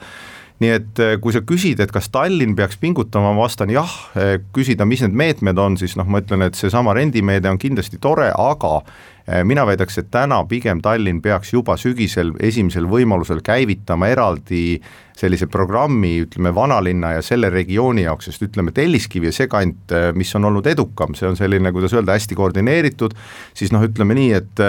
nii 0.64 0.72
et 0.72 1.02
eh, 1.04 1.16
kui 1.22 1.34
sa 1.36 1.42
küsid, 1.44 1.82
et 1.84 1.92
kas 1.92 2.08
Tallinn 2.14 2.56
peaks 2.56 2.78
pingutama, 2.80 3.34
ma 3.36 3.44
vastan 3.44 3.72
jah, 3.74 3.92
eh, 4.16 4.38
küsida, 4.56 4.88
mis 4.88 5.04
need 5.04 5.18
meetmed 5.18 5.60
on, 5.60 5.76
siis 5.80 5.98
noh, 6.00 6.08
ma 6.08 6.22
ütlen, 6.24 6.46
et 6.48 6.56
seesama 6.56 6.96
rendimeede 6.96 7.52
on 7.52 7.60
kindlasti 7.60 8.00
tore, 8.04 8.30
aga 8.32 8.78
eh, 8.80 9.44
mina 9.48 9.66
väidaks, 9.68 10.00
et 10.00 10.12
täna 10.14 10.40
pigem 10.48 10.80
Tallinn 10.86 11.20
peaks 11.26 11.52
juba 11.56 11.76
sügisel 11.80 12.32
esimesel 12.40 12.88
võimalusel 12.92 13.44
käivitama 13.44 14.12
eraldi 14.14 14.80
sellise 15.16 15.48
programmi, 15.48 16.18
ütleme, 16.26 16.52
vanalinna 16.56 17.16
ja 17.16 17.24
selle 17.24 17.50
regiooni 17.54 18.04
jaoks, 18.04 18.30
sest 18.30 18.46
ütleme, 18.50 18.74
Telliskivi 18.76 19.30
ja 19.30 19.36
see 19.36 19.48
kant, 19.52 19.94
mis 20.18 20.34
on 20.36 20.50
olnud 20.50 20.68
edukam, 20.68 21.16
see 21.16 21.30
on 21.30 21.40
selline, 21.40 21.72
kuidas 21.76 21.96
öelda, 21.96 22.18
hästi 22.18 22.36
koordineeritud, 22.36 23.16
siis 23.56 23.72
noh, 23.72 23.84
ütleme 23.88 24.18
nii, 24.18 24.32
et 24.36 24.64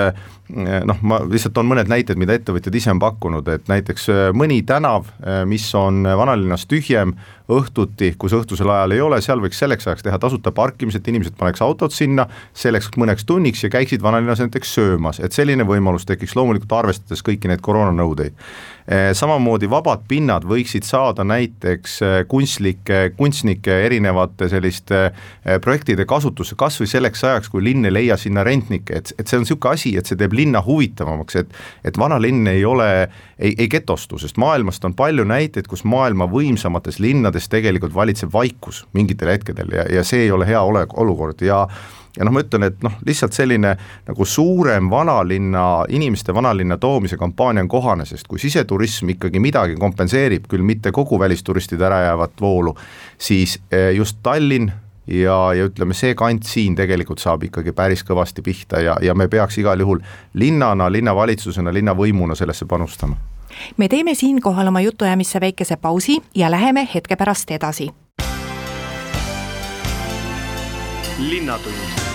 noh, 0.87 1.00
ma 1.03 1.19
lihtsalt 1.26 1.57
toon 1.57 1.67
mõned 1.67 1.91
näited, 1.91 2.19
mida 2.21 2.37
ettevõtjad 2.38 2.79
ise 2.79 2.93
on 2.93 3.03
pakkunud, 3.03 3.49
et 3.50 3.67
näiteks 3.71 4.07
mõni 4.38 4.61
tänav, 4.67 5.11
mis 5.50 5.67
on 5.75 6.07
vanalinnas 6.07 6.69
tühjem, 6.71 7.17
õhtuti, 7.50 8.12
kus 8.19 8.35
õhtusel 8.35 8.71
ajal 8.71 8.95
ei 8.95 9.03
ole, 9.03 9.21
seal 9.23 9.43
võiks 9.43 9.59
selleks 9.62 9.87
ajaks 9.87 10.07
teha 10.07 10.19
tasuta 10.23 10.50
parkimise, 10.55 10.99
et 10.99 11.11
inimesed 11.11 11.37
paneks 11.38 11.62
autod 11.62 11.95
sinna 11.95 12.26
selleks 12.55 12.91
mõneks 12.99 13.26
tunniks 13.26 13.62
ja 13.62 13.71
käiksid 13.71 14.03
vanalinnas 14.03 14.43
näiteks 14.43 14.75
söömas, 14.79 15.21
et 15.23 15.35
selline 15.35 15.67
võimalus 15.67 16.07
tekiks 16.07 16.35
loomulikult 16.38 16.75
arvestades 16.79 17.23
kõiki 17.26 17.50
neid 17.50 17.62
koroonanõudeid. 17.67 18.35
Eh, 18.87 19.11
samamoodi 19.19 19.66
vabad 19.66 20.05
pinnad 20.07 20.45
võiksid 20.47 20.85
saada 20.87 21.25
näiteks 21.26 21.95
eh, 22.07 22.21
kunstlike, 22.31 23.00
kunstnike 23.19 23.81
erinevate 23.83 24.47
selliste 24.47 25.00
eh, 25.09 25.57
projektide 25.62 26.07
kasutusse, 26.07 26.55
kas 26.55 26.78
või 26.78 26.87
selleks 26.93 27.25
ajaks, 27.26 27.50
kui 27.50 27.64
linn 27.66 27.88
ei 27.88 27.97
leia 27.97 28.19
sinna 28.21 28.45
rentnikke, 28.47 29.00
et, 29.00 29.11
et 29.19 29.26
see 29.26 29.40
on 29.40 29.43
niisugune 29.43 29.75
asi, 29.75 29.97
et 29.99 30.07
see 30.07 30.21
teeb 30.21 30.38
linna 30.38 30.62
huvitavamaks, 30.62 31.40
et 31.43 31.59
et 31.87 31.99
vanalinn 31.99 32.47
ei 32.47 32.62
ole, 32.64 32.88
ei, 33.38 33.57
ei 33.59 33.66
getostu, 33.75 34.21
sest 34.23 34.38
maailmast 34.38 34.87
on 34.87 34.95
palju 34.95 35.26
näiteid, 35.26 35.66
kus 35.66 35.83
maailma 35.83 36.31
võimsamates 36.31 37.00
linnades 37.02 37.50
tegelikult 37.50 37.95
valitseb 37.95 38.31
vaikus 38.31 38.85
mingitel 38.95 39.35
hetkedel 39.35 39.75
ja, 39.81 39.90
ja 39.99 40.07
see 40.07 40.28
ei 40.28 40.31
ole 40.31 40.47
hea 40.47 40.62
ole, 40.62 40.87
olukord. 40.95 41.43
Ja 41.43 41.64
ja 42.16 42.25
noh, 42.25 42.32
ma 42.32 42.42
ütlen, 42.44 42.66
et 42.70 42.80
noh, 42.85 42.96
lihtsalt 43.06 43.37
selline 43.37 43.75
nagu 44.06 44.25
suurem 44.25 44.90
vanalinna, 44.90 45.66
inimeste 45.88 46.35
vanalinna 46.35 46.78
toomise 46.80 47.18
kampaania 47.20 47.64
on 47.64 47.68
kohane, 47.68 48.06
sest 48.08 48.28
kui 48.30 48.40
siseturism 48.42 49.12
ikkagi 49.16 49.42
midagi 49.42 49.76
kompenseerib, 49.80 50.49
küll 50.50 50.64
mitte 50.66 50.92
kogu 50.92 51.20
välisturistide 51.20 51.87
ärajäävat 51.87 52.40
voolu, 52.40 52.75
siis 53.18 53.58
eh, 53.70 53.92
just 53.96 54.18
Tallinn, 54.23 54.73
ja, 55.06 55.37
ja 55.54 55.66
ütleme, 55.68 55.94
see 55.94 56.14
kant 56.18 56.46
siin 56.46 56.76
tegelikult 56.78 57.23
saab 57.23 57.46
ikkagi 57.46 57.73
päris 57.76 58.04
kõvasti 58.06 58.42
pihta 58.42 58.80
ja, 58.82 58.96
ja 59.02 59.14
me 59.14 59.28
peaks 59.28 59.58
igal 59.62 59.80
juhul 59.80 60.02
linnana, 60.35 60.90
linnavalitsusena, 60.92 61.75
linnavõimuna 61.75 62.35
sellesse 62.35 62.66
panustama. 62.66 63.16
me 63.76 63.88
teeme 63.88 64.14
siinkohal 64.14 64.68
oma 64.68 64.80
jutuajamisse 64.80 65.40
väikese 65.40 65.76
pausi 65.76 66.18
ja 66.35 66.50
läheme 66.50 66.88
hetke 66.94 67.16
pärast 67.16 67.50
edasi. 67.50 67.90
linnatund 71.18 72.06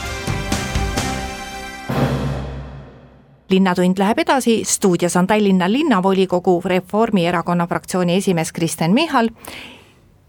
linnatund 3.51 3.99
läheb 3.99 4.19
edasi, 4.23 4.61
stuudios 4.65 5.15
on 5.15 5.27
Tallinna 5.27 5.71
linnavolikogu 5.71 6.61
Reformierakonna 6.65 7.67
fraktsiooni 7.67 8.15
esimees 8.15 8.51
Kristen 8.51 8.93
Michal. 8.93 9.29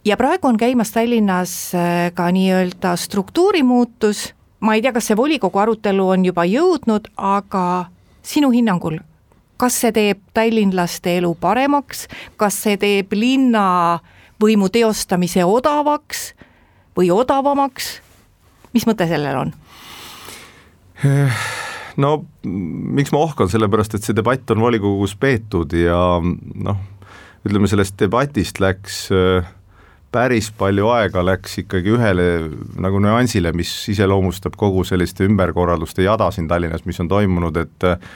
Ja 0.04 0.16
praegu 0.16 0.48
on 0.48 0.56
käimas 0.56 0.90
Tallinnas 0.90 1.74
äh, 1.74 2.12
ka 2.14 2.30
nii-öelda 2.32 2.96
struktuurimuutus, 2.96 4.34
ma 4.60 4.74
ei 4.74 4.82
tea, 4.82 4.92
kas 4.92 5.06
see 5.10 5.16
volikogu 5.16 5.58
arutelu 5.58 6.08
on 6.08 6.26
juba 6.26 6.44
jõudnud, 6.44 7.08
aga 7.16 7.86
sinu 8.22 8.50
hinnangul, 8.50 8.98
kas 9.56 9.80
see 9.80 9.94
teeb 9.94 10.22
tallinlaste 10.34 11.18
elu 11.20 11.34
paremaks, 11.40 12.08
kas 12.36 12.58
see 12.66 12.76
teeb 12.76 13.14
linnavõimu 13.14 14.70
teostamise 14.74 15.46
odavaks 15.46 16.32
või 16.98 17.10
odavamaks, 17.14 17.94
mis 18.74 18.86
mõte 18.90 19.06
sellel 19.10 19.44
on? 19.46 19.58
No 22.00 22.12
miks 22.44 23.12
ma 23.12 23.24
ohkan, 23.26 23.50
sellepärast 23.52 23.96
et 23.98 24.06
see 24.06 24.16
debatt 24.16 24.50
on 24.54 24.62
volikogus 24.62 25.16
peetud 25.20 25.74
ja 25.76 25.98
noh, 26.22 26.84
ütleme 27.46 27.70
sellest 27.70 27.98
debatist 28.00 28.60
läks 28.62 29.04
äh, 29.12 29.48
päris 30.12 30.50
palju 30.58 30.90
aega 30.92 31.24
läks 31.24 31.58
ikkagi 31.62 31.94
ühele 31.96 32.26
nagu 32.80 33.00
nüansile, 33.02 33.54
mis 33.56 33.70
iseloomustab 33.92 34.58
kogu 34.60 34.84
selliste 34.88 35.24
ümberkorralduste 35.28 36.04
jada 36.04 36.28
siin 36.34 36.48
Tallinnas, 36.50 36.84
mis 36.88 37.00
on 37.00 37.08
toimunud, 37.08 37.56
et 37.56 37.88
äh, 37.88 38.12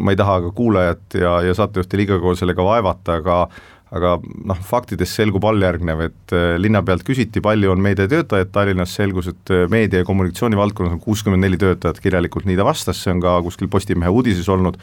ma 0.00 0.14
ei 0.14 0.18
taha 0.18 0.40
ka 0.46 0.52
kuulajat 0.54 1.18
ja, 1.18 1.38
ja 1.48 1.54
saatejuhti 1.58 1.98
liiga 2.02 2.20
kaua 2.22 2.36
sellega 2.38 2.66
vaevata, 2.66 3.18
aga 3.22 3.38
aga 3.94 4.16
noh, 4.48 4.60
faktidest 4.66 5.18
selgub 5.18 5.44
alljärgnev, 5.48 6.04
et 6.08 6.34
äh, 6.34 6.54
linna 6.60 6.82
pealt 6.86 7.04
küsiti, 7.06 7.42
palju 7.44 7.72
on 7.74 7.82
meediatöötajaid 7.84 8.52
Tallinnas, 8.54 8.94
selgus, 8.98 9.30
et 9.30 9.54
äh, 9.54 9.66
meedia- 9.70 10.02
ja 10.02 10.08
kommunikatsiooni 10.08 10.58
valdkonnas 10.58 10.96
on 10.96 11.02
kuuskümmend 11.04 11.46
neli 11.46 11.60
töötajat 11.60 12.00
kirjalikult, 12.02 12.48
nii 12.48 12.58
ta 12.58 12.66
vastas, 12.66 13.02
see 13.04 13.14
on 13.14 13.22
ka 13.22 13.36
kuskil 13.46 13.70
Postimehe 13.70 14.10
uudises 14.10 14.50
olnud, 14.50 14.80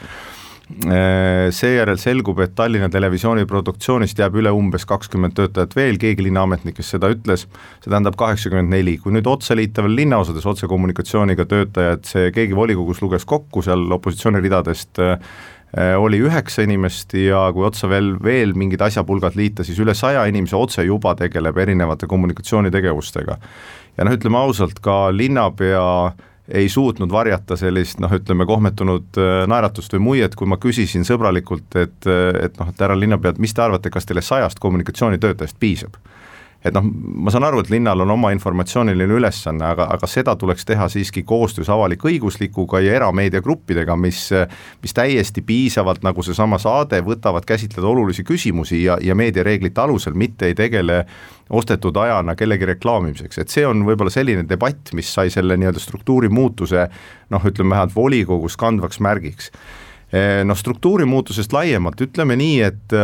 äh, 0.87 1.49
seejärel 1.51 1.99
selgub, 1.99 2.39
et 2.45 2.55
Tallinna 2.55 2.87
Televisiooni 2.93 3.43
produktsioonist 3.49 4.23
jääb 4.23 4.39
üle 4.39 4.55
umbes 4.55 4.87
kakskümmend 4.87 5.35
töötajat 5.35 5.75
veel, 5.75 5.99
keegi 5.99 6.29
linnaametnikest 6.29 6.95
seda 6.95 7.11
ütles, 7.11 7.47
see 7.83 7.91
tähendab 7.91 8.15
kaheksakümmend 8.19 8.71
neli, 8.71 8.95
kui 9.01 9.11
nüüd 9.15 9.27
otsa 9.27 9.59
liita 9.59 9.83
veel 9.83 9.99
linnaosades 10.05 10.47
otsekommunikatsiooniga 10.55 11.49
töötajad, 11.51 12.07
see 12.07 12.31
keegi 12.35 12.55
volikogus 12.55 13.03
luges 13.03 13.27
kokku 13.27 13.65
seal 13.67 13.89
opositsiooni 13.99 14.39
ridadest 14.39 15.03
oli 15.97 16.17
üheksa 16.19 16.65
inimest 16.65 17.13
ja 17.15 17.45
kui 17.55 17.63
otsa 17.63 17.87
veel, 17.87 18.17
veel 18.23 18.51
mingid 18.59 18.81
asjapulgad 18.83 19.37
liita, 19.39 19.63
siis 19.63 19.77
üle 19.79 19.93
saja 19.95 20.25
inimese 20.27 20.57
otse 20.59 20.83
juba 20.83 21.13
tegeleb 21.15 21.57
erinevate 21.63 22.09
kommunikatsioonitegevustega. 22.11 23.37
ja 23.97 24.07
noh, 24.07 24.17
ütleme 24.17 24.41
ausalt, 24.41 24.81
ka 24.83 25.05
linnapea 25.15 25.85
ei 26.51 26.69
suutnud 26.69 27.11
varjata 27.11 27.55
sellist 27.55 28.01
noh, 28.03 28.11
ütleme 28.11 28.45
kohmetunud 28.45 29.19
äh, 29.21 29.31
naeratust 29.47 29.93
või 29.95 30.03
muiet, 30.09 30.35
kui 30.35 30.49
ma 30.49 30.59
küsisin 30.59 31.07
sõbralikult, 31.07 31.69
et, 31.79 31.99
et 32.07 32.59
noh, 32.59 32.71
et 32.71 32.83
härra 32.83 32.97
linnapea, 32.99 33.31
et 33.31 33.39
mis 33.39 33.53
te 33.55 33.63
arvate, 33.63 33.93
kas 33.93 34.09
teile 34.09 34.23
sajast 34.25 34.59
kommunikatsioonitöötajast 34.59 35.59
piisab 35.59 35.95
et 36.61 36.75
noh, 36.75 36.85
ma 37.25 37.31
saan 37.33 37.45
aru, 37.47 37.63
et 37.63 37.71
linnal 37.73 38.03
on 38.03 38.13
oma 38.13 38.29
informatsiooniline 38.35 39.17
ülesanne, 39.17 39.65
aga, 39.65 39.87
aga 39.95 40.09
seda 40.09 40.35
tuleks 40.37 40.67
teha 40.69 40.85
siiski 40.93 41.23
koostöös 41.27 41.71
avalik-õiguslikuga 41.73 42.83
ja 42.85 42.93
erameediagruppidega, 42.99 43.95
mis 43.97 44.27
mis 44.81 44.93
täiesti 44.93 45.41
piisavalt, 45.45 46.03
nagu 46.05 46.23
seesama 46.25 46.59
saade, 46.61 47.01
võtavad 47.05 47.45
käsitleda 47.49 47.87
olulisi 47.87 48.23
küsimusi 48.27 48.83
ja, 48.83 48.97
ja 49.01 49.15
meediareeglite 49.17 49.81
alusel, 49.81 50.13
mitte 50.13 50.51
ei 50.51 50.57
tegele 50.57 51.03
ostetud 51.49 51.97
ajana 51.97 52.35
kellegi 52.39 52.69
reklaamimiseks, 52.69 53.41
et 53.41 53.53
see 53.53 53.65
on 53.67 53.83
võib-olla 53.87 54.13
selline 54.13 54.45
debatt, 54.47 54.93
mis 54.97 55.09
sai 55.11 55.33
selle 55.33 55.57
nii-öelda 55.59 55.81
struktuuri 55.81 56.29
muutuse 56.31 56.87
noh, 57.33 57.47
ütleme 57.47 57.75
vähemalt 57.75 57.95
volikogus 57.95 58.57
kandvaks 58.59 59.01
märgiks. 59.03 59.51
Noh, 60.45 60.57
struktuuri 60.59 61.05
muutusest 61.07 61.53
laiemalt 61.55 62.01
ütleme 62.03 62.35
nii, 62.39 62.57
et 62.67 62.95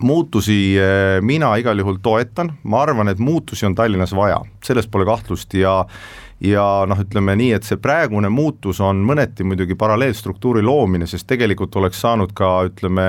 muutusi 0.00 0.76
eh, 0.78 1.20
mina 1.22 1.52
igal 1.60 1.78
juhul 1.78 2.00
toetan, 2.02 2.52
ma 2.64 2.82
arvan, 2.82 3.08
et 3.12 3.18
muutusi 3.22 3.66
on 3.66 3.74
Tallinnas 3.74 4.14
vaja, 4.16 4.40
selles 4.64 4.88
pole 4.90 5.06
kahtlust 5.08 5.54
ja 5.54 5.82
ja 6.44 6.84
noh, 6.88 6.98
ütleme 7.00 7.34
nii, 7.38 7.52
et 7.56 7.66
see 7.66 7.78
praegune 7.80 8.28
muutus 8.32 8.80
on 8.84 9.00
mõneti 9.06 9.44
muidugi 9.46 9.76
paralleelstruktuuri 9.78 10.62
loomine, 10.64 11.06
sest 11.08 11.26
tegelikult 11.30 11.76
oleks 11.80 12.00
saanud 12.04 12.34
ka 12.36 12.50
ütleme, 12.68 13.06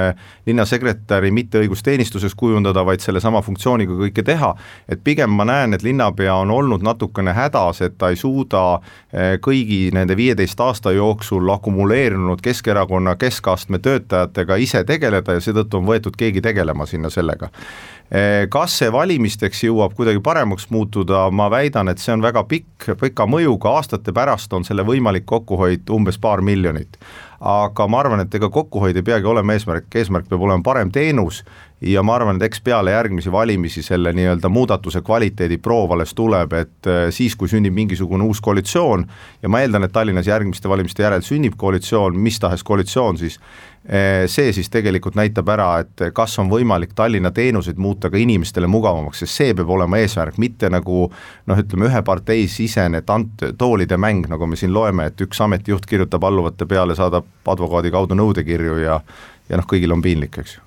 linnasekretäri 0.48 1.32
mitte 1.36 1.60
õigusteenistuses 1.64 2.36
kujundada, 2.38 2.86
vaid 2.88 3.04
sellesama 3.04 3.42
funktsiooniga 3.46 3.98
kõike 4.00 4.24
teha, 4.26 4.54
et 4.90 5.04
pigem 5.04 5.36
ma 5.36 5.48
näen, 5.48 5.76
et 5.76 5.84
linnapea 5.84 6.36
on 6.46 6.54
olnud 6.56 6.86
natukene 6.86 7.36
hädas, 7.36 7.82
et 7.86 7.98
ta 8.00 8.12
ei 8.14 8.20
suuda 8.20 8.64
eh, 9.12 9.36
kõigi 9.44 9.90
nende 9.96 10.16
viieteist 10.18 10.60
aasta 10.64 10.96
jooksul 10.96 11.50
akumuleerunud 11.58 12.44
Keskerakonna 12.46 13.18
keskastme 13.20 13.80
töötajatega 13.84 14.60
ise 14.62 14.84
tegeleda 14.88 15.36
ja 15.36 15.44
seetõttu 15.44 15.82
on 15.82 15.90
võetud 15.90 16.16
keegi 16.18 16.44
tegelema 16.46 16.88
sinna 16.88 17.12
sellega. 17.12 17.52
Eh, 18.06 18.46
kas 18.54 18.78
see 18.80 18.92
valimisteks 18.94 19.64
jõuab 19.66 19.96
kuidagi 19.98 20.22
paremaks 20.24 20.70
muutuda, 20.70 21.26
ma 21.34 21.50
väidan, 21.50 21.90
et 21.90 22.02
see 22.02 22.14
on 22.14 22.22
väga 22.22 22.44
pikk, 22.46 22.92
pika 23.02 23.25
mõjuga, 23.30 23.76
aastate 23.80 24.14
pärast 24.14 24.54
on 24.54 24.66
selle 24.68 24.86
võimalik 24.88 25.26
kokkuhoid 25.26 25.90
umbes 25.92 26.20
paar 26.22 26.42
miljonit. 26.42 26.98
aga 27.40 27.88
ma 27.88 28.00
arvan, 28.00 28.20
et 28.24 28.36
ega 28.36 28.50
kokkuhoid 28.50 28.96
ei 28.96 29.04
peagi 29.04 29.28
olema 29.28 29.54
eesmärk, 29.54 29.90
eesmärk 29.96 30.30
peab 30.30 30.42
olema 30.42 30.64
parem 30.64 30.92
teenus 30.92 31.44
ja 31.86 32.04
ma 32.04 32.16
arvan, 32.18 32.40
et 32.40 32.48
eks 32.50 32.62
peale 32.66 32.96
järgmisi 32.96 33.32
valimisi 33.32 33.84
selle 33.86 34.14
nii-öelda 34.18 34.50
muudatuse 34.50 35.02
kvaliteedi 35.06 35.58
proov 35.58 35.94
alles 35.96 36.16
tuleb, 36.18 36.54
et 36.58 36.90
eh, 36.90 37.06
siis, 37.14 37.36
kui 37.36 37.52
sünnib 37.52 37.76
mingisugune 37.76 38.26
uus 38.26 38.42
koalitsioon 38.42 39.06
ja 39.44 39.52
ma 39.52 39.62
eeldan, 39.62 39.86
et 39.86 39.94
Tallinnas 39.94 40.28
järgmiste 40.28 40.70
valimiste 40.70 41.06
järel 41.06 41.24
sünnib 41.26 41.58
koalitsioon, 41.58 42.18
mis 42.20 42.40
tahes 42.42 42.64
koalitsioon 42.64 43.22
siis, 43.22 43.40
Eh, 43.90 44.24
see 44.26 44.50
siis 44.54 44.66
tegelikult 44.74 45.14
näitab 45.14 45.50
ära, 45.54 45.68
et 45.84 46.08
kas 46.18 46.40
on 46.42 46.50
võimalik 46.50 46.96
Tallinna 46.98 47.30
teenuseid 47.32 47.78
muuta 47.78 48.10
ka 48.10 48.18
inimestele 48.18 48.66
mugavamaks, 48.66 49.22
sest 49.22 49.38
see 49.38 49.54
peab 49.54 49.70
olema 49.76 50.00
eesmärk, 50.02 50.40
mitte 50.42 50.72
nagu 50.74 51.04
noh, 51.46 51.62
ütleme 51.62 51.86
ühe 51.92 52.02
partei 52.08 52.48
sisene 52.50 53.04
tant-, 53.06 53.46
toolide 53.62 54.02
mäng, 54.02 54.26
nagu 54.32 54.50
me 54.50 54.58
siin 54.58 54.74
loeme, 54.74 55.12
et 55.12 55.22
üks 55.22 55.44
ametijuht 55.46 55.86
kirjutab 55.86 56.26
alluvate 56.26 56.66
peale, 56.66 56.98
saadab 56.98 57.30
advokaadi 57.46 57.94
kaudu 57.94 58.18
nõudekirju 58.18 58.82
ja 58.88 59.02
ja 59.46 59.62
noh, 59.62 59.70
kõigil 59.70 59.94
on 59.94 60.02
piinlik, 60.02 60.42
eks 60.42 60.58
ju 60.58 60.66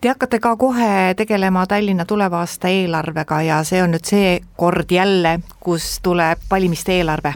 Te 0.00 0.12
hakkate 0.12 0.38
ka 0.38 0.52
kohe 0.56 1.14
tegelema 1.18 1.64
Tallinna 1.66 2.04
tuleva 2.06 2.38
aasta 2.44 2.70
eelarvega 2.70 3.40
ja 3.42 3.56
see 3.66 3.80
on 3.82 3.90
nüüd 3.96 4.06
see 4.06 4.36
kord 4.56 4.92
jälle, 4.94 5.40
kus 5.58 5.96
tuleb 6.02 6.44
valimiste 6.50 6.94
eelarve 7.00 7.32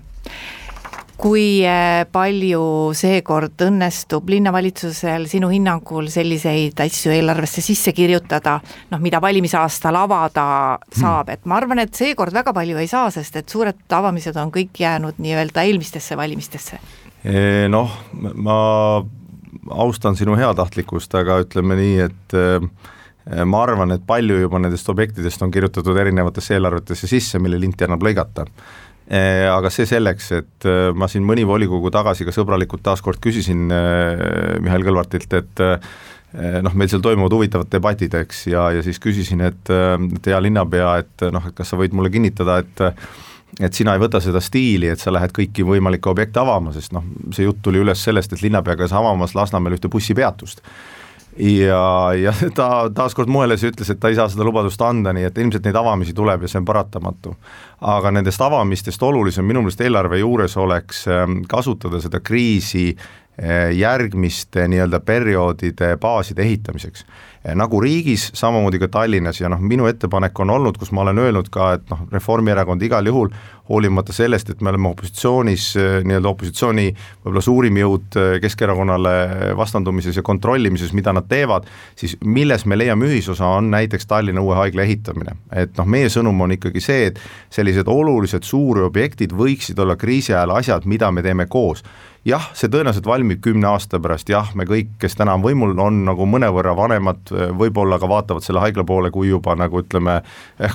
kui 1.22 1.62
äh, 1.66 2.02
palju 2.10 2.62
seekord 2.98 3.60
õnnestub 3.66 4.30
linnavalitsusel 4.30 5.28
sinu 5.30 5.50
hinnangul 5.52 6.08
selliseid 6.10 6.78
asju 6.82 7.12
eelarvesse 7.14 7.62
sisse 7.62 7.92
kirjutada, 7.94 8.56
noh, 8.90 9.02
mida 9.02 9.20
valimisaastal 9.22 9.98
avada 10.00 10.46
saab 10.90 11.30
hmm., 11.30 11.34
et 11.34 11.46
ma 11.46 11.58
arvan, 11.60 11.82
et 11.84 11.94
seekord 11.94 12.34
väga 12.34 12.54
palju 12.56 12.78
ei 12.82 12.90
saa, 12.90 13.10
sest 13.14 13.38
et 13.38 13.54
suured 13.54 13.98
avamised 13.98 14.38
on 14.38 14.50
kõik 14.54 14.82
jäänud 14.82 15.18
nii-öelda 15.22 15.66
eelmistesse 15.68 16.18
valimistesse. 16.18 16.78
Noh, 17.70 17.98
ma 18.18 18.56
austan 19.70 20.16
sinu 20.18 20.36
heatahtlikkust, 20.38 21.14
aga 21.18 21.40
ütleme 21.44 21.76
nii, 21.78 21.96
et 22.08 22.36
äh, 22.38 22.64
ma 23.46 23.64
arvan, 23.66 23.94
et 23.94 24.06
palju 24.06 24.40
juba 24.44 24.60
nendest 24.62 24.88
objektidest 24.90 25.42
on 25.44 25.52
kirjutatud 25.54 25.98
erinevatesse 25.98 26.56
eelarvetesse 26.56 27.10
sisse, 27.10 27.42
mille 27.42 27.60
linti 27.60 27.86
annab 27.86 28.02
lõigata. 28.02 28.46
Eh, 29.12 29.44
aga 29.50 29.70
see 29.72 29.84
selleks, 29.88 30.28
et 30.36 30.66
eh, 30.68 30.88
ma 30.94 31.08
siin 31.10 31.24
mõni 31.26 31.42
volikogu 31.46 31.90
tagasi 31.92 32.24
ka 32.24 32.34
sõbralikult 32.34 32.84
taaskord 32.86 33.18
küsisin 33.22 33.66
eh, 33.74 34.56
Mihhail 34.62 34.86
Kõlvartilt, 34.86 35.34
et 35.36 35.62
noh, 36.64 36.72
meil 36.78 36.88
seal 36.88 37.02
toimuvad 37.04 37.34
huvitavad 37.36 37.68
debatid, 37.68 38.14
eks, 38.16 38.46
ja, 38.48 38.70
ja 38.72 38.80
siis 38.80 38.96
küsisin, 39.02 39.42
et, 39.44 39.68
et 39.68 40.28
hea 40.30 40.38
linnapea, 40.40 40.94
et 41.02 41.24
noh, 41.34 41.44
et 41.50 41.52
kas 41.58 41.68
sa 41.68 41.76
võid 41.76 41.92
mulle 41.92 42.08
kinnitada, 42.14 42.62
et 42.62 42.80
et 43.60 43.74
sina 43.76 43.94
ei 43.94 44.00
võta 44.00 44.20
seda 44.20 44.40
stiili, 44.40 44.88
et 44.88 45.00
sa 45.00 45.12
lähed 45.12 45.34
kõiki 45.36 45.64
võimalikke 45.66 46.10
objekte 46.10 46.40
avama, 46.40 46.72
sest 46.72 46.94
noh, 46.96 47.04
see 47.34 47.44
jutt 47.44 47.60
tuli 47.62 47.82
üles 47.82 48.00
sellest, 48.04 48.32
et 48.32 48.42
linnapea 48.42 48.78
käis 48.80 48.94
avamas 48.96 49.36
Lasnamäel 49.36 49.76
ühte 49.76 49.92
bussipeatust 49.92 50.62
ja, 51.36 52.12
ja 52.16 52.32
ta 52.58 52.90
taaskord 52.94 53.30
moeles 53.32 53.62
ja 53.62 53.70
ütles, 53.72 53.90
et 53.90 54.00
ta 54.00 54.10
ei 54.12 54.18
saa 54.18 54.28
seda 54.32 54.44
lubadust 54.46 54.80
anda, 54.84 55.14
nii 55.16 55.28
et 55.28 55.38
ilmselt 55.38 55.64
neid 55.66 55.78
avamisi 55.78 56.14
tuleb 56.16 56.44
ja 56.44 56.50
see 56.50 56.60
on 56.60 56.68
paratamatu. 56.68 57.34
aga 57.80 58.12
nendest 58.14 58.40
avamistest 58.40 59.02
olulisem 59.02 59.44
minu 59.44 59.62
meelest 59.62 59.80
eelarve 59.80 60.20
juures 60.20 60.56
oleks 60.56 61.06
ähm, 61.08 61.42
kasutada 61.48 62.00
seda 62.00 62.20
kriisi 62.20 62.92
äh, 62.92 63.72
järgmiste 63.76 64.68
nii-öelda 64.68 65.00
perioodide 65.00 65.96
baaside 66.00 66.42
ehitamiseks. 66.42 67.06
Nagu 67.58 67.80
riigis, 67.82 68.28
samamoodi 68.38 68.78
ka 68.78 68.88
Tallinnas 68.88 69.40
ja 69.40 69.50
noh, 69.50 69.60
minu 69.60 69.88
ettepanek 69.90 70.38
on 70.44 70.52
olnud, 70.54 70.78
kus 70.78 70.92
ma 70.94 71.02
olen 71.02 71.18
öelnud 71.18 71.48
ka, 71.50 71.72
et 71.78 71.88
noh, 71.90 72.04
Reformierakond 72.12 72.82
igal 72.86 73.06
juhul 73.06 73.32
hoolimata 73.68 74.14
sellest, 74.14 74.50
et 74.50 74.60
me 74.62 74.70
oleme 74.70 74.90
opositsioonis, 74.92 75.66
nii-öelda 76.06 76.30
opositsiooni 76.30 76.86
võib-olla 76.92 77.42
suurim 77.42 77.80
jõud 77.80 78.18
Keskerakonnale 78.42 79.14
vastandumises 79.58 80.18
ja 80.18 80.22
kontrollimises, 80.26 80.92
mida 80.94 81.14
nad 81.14 81.26
teevad, 81.30 81.66
siis 81.98 82.14
milles 82.22 82.66
me 82.66 82.78
leiame 82.78 83.10
ühisosa, 83.10 83.50
on 83.58 83.72
näiteks 83.74 84.06
Tallinna 84.06 84.42
uue 84.42 84.58
haigla 84.58 84.86
ehitamine. 84.86 85.34
et 85.52 85.74
noh, 85.78 85.86
meie 85.86 86.10
sõnum 86.12 86.46
on 86.46 86.54
ikkagi 86.58 86.80
see, 86.80 87.10
et 87.10 87.20
sellised 87.50 87.90
olulised 87.90 88.46
suuri 88.46 88.86
objektid 88.86 89.34
võiksid 89.34 89.78
olla 89.82 89.96
kriisi 89.96 90.34
ajal 90.34 90.58
asjad, 90.58 90.86
mida 90.86 91.10
me 91.10 91.22
teeme 91.22 91.46
koos 91.46 91.82
jah, 92.28 92.44
see 92.56 92.70
tõenäoliselt 92.70 93.06
valmib 93.06 93.40
kümne 93.42 93.66
aasta 93.72 93.98
pärast, 94.02 94.30
jah, 94.30 94.52
me 94.58 94.66
kõik, 94.68 94.94
kes 95.02 95.16
täna 95.18 95.34
on 95.36 95.44
võimul, 95.44 95.74
on 95.82 96.02
nagu 96.06 96.26
mõnevõrra 96.28 96.74
vanemad, 96.78 97.31
võib-olla 97.58 97.98
ka 97.98 98.08
vaatavad 98.08 98.44
selle 98.44 98.62
haigla 98.62 98.84
poole 98.88 99.10
kui 99.10 99.28
juba 99.28 99.56
nagu 99.58 99.82
ütleme, 99.82 100.20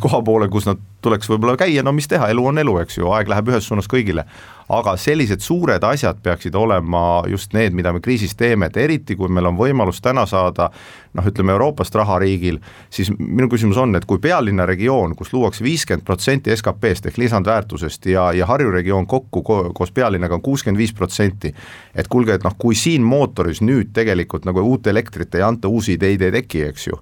koha 0.03 0.21
poole, 0.25 0.49
kus 0.53 0.69
nad 0.69 0.81
tuleks 1.01 1.29
võib-olla 1.29 1.57
käia, 1.59 1.83
no 1.85 1.93
mis 1.95 2.09
teha, 2.09 2.29
elu 2.33 2.45
on 2.51 2.57
elu, 2.61 2.77
eks 2.83 2.97
ju, 2.99 3.09
aeg 3.13 3.29
läheb 3.31 3.51
ühes 3.53 3.67
suunas 3.69 3.89
kõigile. 3.91 4.25
aga 4.67 4.97
sellised 4.99 5.39
suured 5.39 5.83
asjad 5.87 6.17
peaksid 6.19 6.55
olema 6.59 7.23
just 7.31 7.53
need, 7.55 7.71
mida 7.71 7.93
me 7.95 8.01
kriisis 8.03 8.33
teeme, 8.35 8.67
et 8.67 8.77
eriti 8.77 9.15
kui 9.15 9.29
meil 9.31 9.47
on 9.47 9.55
võimalus 9.55 10.01
täna 10.03 10.25
saada 10.27 10.67
noh, 11.15 11.23
ütleme 11.23 11.53
Euroopast 11.53 11.95
raha 11.95 12.17
riigil, 12.19 12.57
siis 12.91 13.07
minu 13.15 13.47
küsimus 13.47 13.77
on, 13.79 13.95
et 13.95 14.05
kui 14.05 14.19
pealinna 14.19 14.65
regioon, 14.67 15.15
kus 15.15 15.31
luuakse 15.31 15.63
viiskümmend 15.63 16.03
protsenti 16.03 16.51
SKP-st 16.51 17.07
ehk 17.07 17.21
lisandväärtusest 17.21 18.09
ja, 18.11 18.27
ja 18.35 18.49
Harju 18.49 18.73
regioon 18.75 19.07
kokku 19.07 19.41
ko 19.41 19.57
koos 19.77 19.93
pealinnaga 19.95 20.35
on 20.35 20.43
kuuskümmend 20.43 20.81
viis 20.81 20.91
protsenti, 20.93 21.53
et 21.95 22.11
kuulge, 22.11 22.35
et 22.35 22.43
noh, 22.43 22.57
kui 22.59 22.75
siin 22.75 23.05
mootoris 23.07 23.63
nüüd 23.63 23.93
tegelikult 23.95 24.45
nagu 24.49 24.65
uut 24.67 24.87
elektrit 24.91 25.39
ei 25.39 25.47
anta, 25.47 25.71
uusi 25.71 25.95
ideid 25.95 26.27
ei 26.27 26.35
teki, 26.41 26.46
eks 26.55 26.87
ju, 26.87 26.97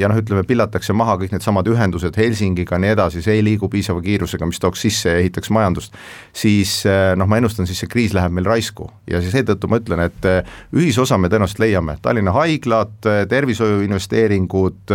ja 0.00 0.08
noh, 0.08 0.16
ütleme, 0.16 0.42
pillatakse 0.48 0.94
maha 0.96 1.18
kõik 1.20 1.34
needsamad 1.34 1.66
ühendused 1.68 2.16
Helsingiga, 2.16 2.78
nii 2.80 2.94
edasi, 2.94 3.20
see 3.24 3.36
ei 3.36 3.44
liigu 3.44 3.68
piisava 3.72 4.00
kiirusega, 4.04 4.48
mis 4.48 4.60
tooks 4.62 4.80
sisse 4.86 5.12
ja 5.12 5.20
ehitaks 5.20 5.50
majandust, 5.52 5.96
siis 6.36 6.78
eh, 6.88 7.12
noh, 7.18 7.28
ma 7.28 7.40
ennustan, 7.40 7.68
siis 7.68 7.82
see 7.82 7.90
kriis 7.90 8.14
läheb 8.16 8.32
meil 8.36 8.48
raisku. 8.48 8.88
Ja 9.10 9.20
seetõttu 9.20 9.68
ma 9.70 9.80
ütlen, 9.82 10.02
et 10.06 10.28
eh, 10.28 10.56
ühisosa 10.76 11.18
me 11.20 11.30
tõenäoliselt 11.32 11.60
leiame, 11.62 11.98
Tallinna 12.02 12.32
haiglad, 12.36 12.96
eh, 13.04 13.24
tervishoiu 13.28 13.82
investeeringud, 13.86 14.94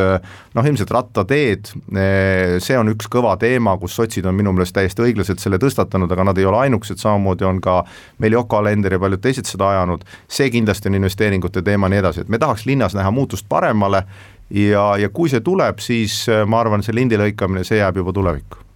noh 0.56 0.68
ilmselt 0.68 0.92
rattateed, 0.94 1.72
see 2.62 2.78
on 2.78 2.92
üks 2.92 3.10
kõva 3.12 3.34
teema, 3.40 3.76
kus 3.82 3.96
sotsid 3.98 4.26
on 4.30 4.36
minu 4.38 4.54
meelest 4.56 4.76
täiesti 4.76 5.04
õiglaselt 5.06 5.42
selle 5.44 5.60
tõstatanud, 5.62 6.12
aga 6.12 6.26
nad 6.32 6.40
ei 6.40 6.48
ole 6.50 6.64
ainukesed, 6.66 7.00
samamoodi 7.02 7.48
on 7.48 7.62
ka 7.64 7.82
meil 8.22 8.36
Yoko 8.38 8.60
Alender 8.60 8.96
ja 8.96 9.02
paljud 9.02 9.22
teised 9.24 9.50
seda 9.50 9.72
ajanud, 9.76 10.06
see 10.32 10.50
kindlasti 10.54 10.92
on 10.92 11.00
investeeringute 11.00 11.64
teema, 11.66 11.90
nii 11.92 12.02
edasi, 12.02 12.26
et 12.26 12.32
me 12.32 12.40
tahaks 12.42 12.66
linnas 12.70 12.96
näha 12.98 13.12
muutust 13.14 13.41
paremale 13.50 14.04
ja, 14.50 14.92
ja 14.98 15.10
kui 15.14 15.30
see 15.30 15.44
tuleb, 15.46 15.80
siis 15.84 16.24
äh, 16.30 16.44
ma 16.48 16.62
arvan, 16.64 16.84
see 16.84 16.96
lindi 16.96 17.20
lõikamine, 17.20 17.64
see 17.68 17.82
jääb 17.82 18.02
juba 18.02 18.14
tulevikku 18.16 18.68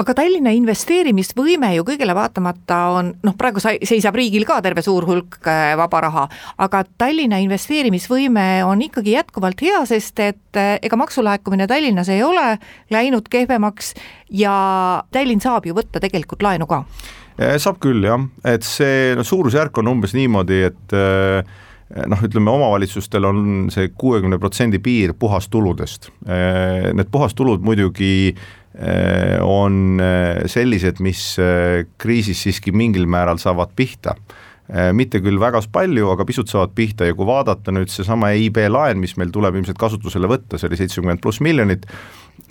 aga 0.00 0.14
Tallinna 0.16 0.52
investeerimisvõime 0.56 1.72
ju 1.76 1.84
kõigele 1.86 2.14
vaatamata 2.16 2.78
on, 2.96 3.12
noh, 3.22 3.36
praegu 3.38 3.62
seisab 3.62 4.16
riigil 4.18 4.46
ka 4.48 4.58
terve 4.64 4.82
suur 4.84 5.06
hulk 5.06 5.38
äh, 5.46 5.72
vaba 5.78 6.02
raha, 6.06 6.26
aga 6.64 6.82
Tallinna 6.98 7.38
investeerimisvõime 7.44 8.46
on 8.66 8.82
ikkagi 8.88 9.16
jätkuvalt 9.16 9.62
hea, 9.62 9.82
sest 9.88 10.22
et 10.24 10.60
äh, 10.60 10.74
ega 10.82 10.98
maksulaekumine 10.98 11.68
Tallinnas 11.70 12.10
ei 12.12 12.22
ole 12.26 12.56
läinud 12.92 13.30
kehvemaks 13.32 13.94
ja 14.42 14.54
Tallinn 15.14 15.42
saab 15.44 15.68
ju 15.68 15.76
võtta 15.78 16.02
tegelikult 16.02 16.42
laenu 16.42 16.66
ka. 16.70 16.82
saab 17.62 17.78
küll 17.82 18.04
jah, 18.04 18.20
et 18.44 18.66
see 18.66 19.12
no 19.16 19.24
suurusjärk 19.26 19.78
on 19.78 19.94
umbes 19.94 20.16
niimoodi, 20.18 20.64
et 20.68 20.96
äh, 20.96 21.60
noh, 22.08 22.22
ütleme 22.24 22.52
omavalitsustel 22.52 23.26
on 23.28 23.46
see 23.72 23.90
kuuekümne 23.98 24.38
protsendi 24.42 24.80
piir 24.82 25.14
puhastuludest. 25.18 26.10
Eh, 26.26 26.90
need 26.96 27.10
puhastulud 27.12 27.64
muidugi 27.64 28.12
eh, 28.32 29.36
on 29.44 30.00
sellised, 30.50 31.02
mis 31.04 31.26
kriisis 32.00 32.46
siiski 32.46 32.74
mingil 32.74 33.08
määral 33.10 33.40
saavad 33.42 33.76
pihta 33.76 34.16
mitte 34.96 35.18
küll 35.20 35.36
väga 35.42 35.58
palju, 35.74 36.06
aga 36.14 36.24
pisut 36.24 36.48
saavad 36.48 36.70
pihta 36.72 37.04
ja 37.04 37.12
kui 37.18 37.26
vaadata 37.28 37.74
nüüd 37.74 37.90
seesama 37.92 38.30
EIB 38.32 38.62
laen, 38.70 39.00
mis 39.02 39.16
meil 39.20 39.32
tuleb 39.34 39.58
ilmselt 39.58 39.76
kasutusele 39.76 40.30
võtta, 40.30 40.56
see 40.56 40.70
oli 40.70 40.78
seitsekümmend 40.78 41.20
pluss 41.20 41.42
miljonit, 41.44 41.84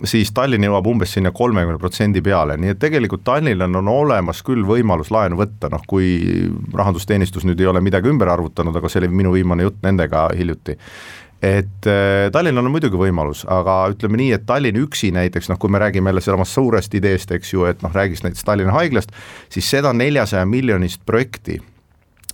siis 0.08 0.32
Tallinn 0.34 0.66
jõuab 0.66 0.86
umbes 0.90 1.14
sinna 1.16 1.32
kolmekümne 1.34 1.78
protsendi 1.80 2.22
peale, 2.24 2.56
nii 2.60 2.74
et 2.74 2.80
tegelikult 2.82 3.24
Tallinnal 3.26 3.80
on 3.80 3.90
olemas 3.92 4.42
küll 4.46 4.64
võimalus 4.66 5.12
laenu 5.14 5.38
võtta, 5.40 5.70
noh 5.72 5.82
kui 5.88 6.12
rahandusteenistus 6.74 7.46
nüüd 7.48 7.60
ei 7.60 7.70
ole 7.70 7.82
midagi 7.84 8.10
ümber 8.10 8.32
arvutanud, 8.32 8.76
aga 8.76 8.90
see 8.90 9.02
oli 9.02 9.12
minu 9.22 9.34
viimane 9.34 9.68
jutt 9.68 9.82
nendega 9.86 10.28
hiljuti. 10.38 10.78
Et 11.42 11.88
äh, 11.90 12.28
Tallinnal 12.34 12.68
on 12.68 12.74
muidugi 12.74 12.98
võimalus, 12.98 13.42
aga 13.50 13.80
ütleme 13.90 14.20
nii, 14.20 14.30
et 14.36 14.46
Tallinn 14.46 14.78
üksi 14.84 15.10
näiteks 15.14 15.50
noh, 15.50 15.58
kui 15.58 15.72
me 15.74 15.80
räägime 15.82 16.12
jälle 16.12 16.22
samast 16.22 16.54
suurest 16.54 16.94
ideest, 16.94 17.34
eks 17.34 17.54
ju, 17.54 17.66
et 17.66 17.82
noh, 17.82 17.90
räägiks 17.94 18.22
näiteks 18.22 18.46
Tallinna 18.46 18.74
haiglast, 18.76 19.10
siis 19.50 19.70
seda 19.70 19.90
neljasaja 19.96 20.46
miljonist 20.46 21.02
projekti 21.06 21.58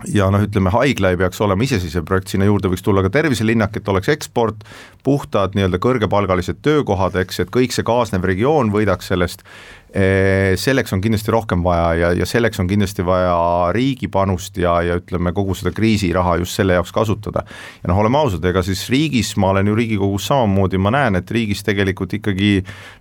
ja 0.06 0.28
noh, 0.30 0.42
ütleme 0.46 0.70
haigla 0.72 1.12
ei 1.12 1.18
peaks 1.20 1.40
olema 1.44 1.64
iseseisev 1.66 2.06
projekt, 2.08 2.32
sinna 2.32 2.46
juurde 2.48 2.70
võiks 2.70 2.84
tulla 2.86 3.02
ka 3.04 3.10
terviselinnak, 3.18 3.76
et 3.76 3.88
oleks 3.90 4.12
eksport, 4.12 4.62
puhtad 5.06 5.56
nii-öelda 5.58 5.80
kõrgepalgalised 5.82 6.62
töökohad, 6.62 7.18
eks, 7.22 7.42
et 7.44 7.52
kõik 7.54 7.74
see 7.74 7.86
kaasnev 7.86 8.26
regioon 8.28 8.72
võidaks 8.74 9.10
sellest 9.12 9.44
selleks 9.88 10.92
on 10.92 11.00
kindlasti 11.00 11.32
rohkem 11.32 11.62
vaja 11.64 11.86
ja, 11.96 12.08
ja 12.12 12.26
selleks 12.28 12.60
on 12.60 12.68
kindlasti 12.68 13.04
vaja 13.06 13.72
riigi 13.72 14.08
panust 14.12 14.58
ja, 14.60 14.74
ja 14.84 14.98
ütleme, 15.00 15.32
kogu 15.32 15.54
seda 15.56 15.72
kriisiraha 15.72 16.36
just 16.42 16.58
selle 16.58 16.76
jaoks 16.76 16.92
kasutada. 16.92 17.44
ja 17.82 17.88
noh, 17.88 17.98
oleme 18.02 18.20
ausad, 18.20 18.44
ega 18.44 18.62
siis 18.62 18.84
riigis, 18.92 19.34
ma 19.40 19.52
olen 19.54 19.70
ju 19.70 19.78
Riigikogus 19.78 20.28
samamoodi, 20.28 20.78
ma 20.78 20.92
näen, 20.92 21.16
et 21.16 21.30
riigis 21.30 21.64
tegelikult 21.64 22.12
ikkagi 22.18 22.52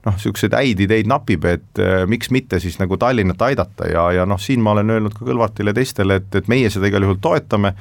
noh, 0.05 0.15
niisuguseid 0.15 0.55
häid 0.55 0.85
ideid 0.87 1.11
napib, 1.11 1.45
et 1.49 1.83
eh, 1.83 2.05
miks 2.09 2.31
mitte 2.31 2.61
siis 2.63 2.79
nagu 2.79 2.97
Tallinnat 2.97 3.41
aidata 3.49 3.91
ja, 3.91 4.07
ja 4.21 4.25
noh, 4.29 4.39
siin 4.41 4.63
ma 4.63 4.75
olen 4.77 4.95
öelnud 4.97 5.17
ka 5.17 5.27
Kõlvartile 5.27 5.73
ja 5.73 5.81
teistele, 5.81 6.21
et, 6.21 6.29
et 6.39 6.47
meie 6.51 6.71
seda 6.73 6.87
igal 6.87 7.03
juhul 7.03 7.19
toetame, 7.21 7.73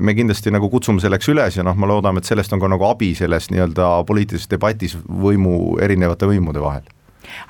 me 0.00 0.16
kindlasti 0.16 0.52
nagu 0.54 0.70
kutsume 0.72 1.02
selleks 1.04 1.28
üles 1.30 1.60
ja 1.60 1.66
noh, 1.66 1.76
ma 1.76 1.90
loodame, 1.90 2.22
et 2.22 2.32
sellest 2.32 2.52
on 2.56 2.62
ka 2.62 2.70
nagu 2.72 2.88
abi 2.88 3.12
selles 3.18 3.50
nii-öelda 3.52 3.96
poliitilises 4.08 4.50
debatis 4.50 4.96
võimu, 5.04 5.76
erinevate 5.84 6.30
võimude 6.30 6.62
vahel 6.64 6.86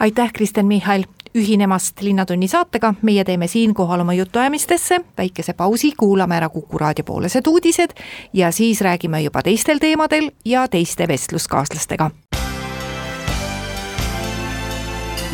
aitäh, 0.00 0.32
Kristen 0.32 0.66
Michal, 0.66 1.04
ühinemast 1.34 2.00
Linnatunni 2.00 2.48
saatega, 2.48 2.94
meie 3.02 3.24
teeme 3.24 3.46
siinkohal 3.46 4.00
oma 4.00 4.14
jutuajamistesse. 4.14 5.00
Väikese 5.18 5.52
pausi, 5.52 5.92
kuulame 5.96 6.36
ära 6.36 6.48
Kuku 6.48 6.78
raadio 6.78 7.04
poolesed 7.04 7.46
uudised 7.46 7.90
ja 8.32 8.50
siis 8.50 8.80
räägime 8.80 9.22
juba 9.22 9.42
teistel 9.42 9.78
teemadel 9.78 10.30
ja 10.44 10.68
teiste 10.68 11.08
vestluskaaslastega. 11.08 12.10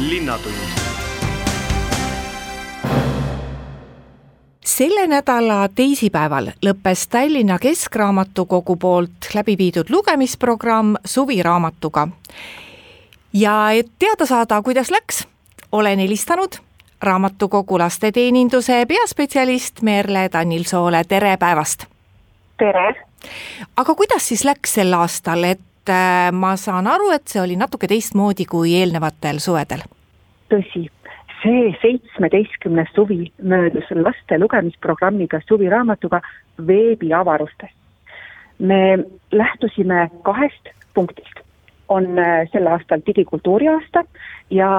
linnatund 0.01 0.81
selle 4.65 5.07
nädala 5.07 5.69
teisipäeval 5.75 6.47
lõppes 6.65 7.03
Tallinna 7.11 7.59
Keskraamatukogu 7.59 8.77
poolt 8.77 9.29
läbi 9.35 9.59
viidud 9.59 9.91
lugemisprogramm 9.91 10.95
Suviraamatuga 11.05 12.09
ja 13.33 13.71
et 13.73 13.87
teada 13.99 14.27
saada, 14.27 14.63
kuidas 14.63 14.91
läks, 14.91 15.29
olen 15.73 15.99
helistanud 15.99 16.59
raamatukogu 17.03 17.79
lasteteeninduse 17.79 18.87
peaspetsialist 18.87 19.83
Merle 19.83 20.29
Danielsoole, 20.33 21.05
tere 21.09 21.37
päevast! 21.37 21.87
tere! 22.59 22.95
aga 23.77 23.95
kuidas 23.95 24.29
siis 24.29 24.45
läks 24.45 24.75
sel 24.75 24.93
aastal, 24.93 25.45
et 25.45 25.89
äh, 25.89 26.33
ma 26.33 26.57
saan 26.57 26.87
aru, 26.87 27.11
et 27.15 27.29
see 27.29 27.43
oli 27.43 27.57
natuke 27.57 27.89
teistmoodi 27.89 28.45
kui 28.45 28.75
eelnevatel 28.81 29.39
suvedel? 29.39 29.85
tõsi, 30.51 30.89
see 31.43 31.75
seitsmeteistkümnes 31.83 32.91
suvi 32.95 33.33
möödus 33.43 33.93
laste 33.95 34.39
lugemisprogrammiga 34.39 35.41
Suviraamatuga 35.49 36.21
veebiavarustes. 36.67 37.71
me 38.59 38.99
lähtusime 39.33 40.11
kahest 40.23 40.75
punktist 40.95 41.40
on 41.91 42.19
äh, 42.19 42.49
sel 42.53 42.67
aastal 42.71 43.03
digikultuuri 43.07 43.69
aasta 43.69 44.05
ja 44.51 44.71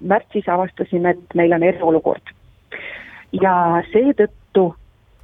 märtsis 0.00 0.48
avastasime, 0.48 1.10
et 1.10 1.34
meil 1.34 1.52
on 1.52 1.62
eriolukord. 1.62 2.34
ja 3.32 3.54
seetõttu 3.92 4.74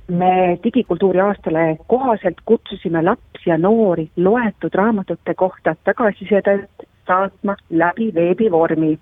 me 0.09 0.59
digikultuuri 0.65 1.21
aastale 1.21 1.79
kohaselt 1.87 2.41
kutsusime 2.45 3.03
lapsi 3.03 3.51
ja 3.51 3.59
noori 3.59 4.11
loetud 4.17 4.75
raamatute 4.75 5.35
kohta 5.35 5.75
tagasisidet 5.85 6.87
saatma 7.07 7.57
läbi 7.71 8.15
veebivormi. 8.15 8.99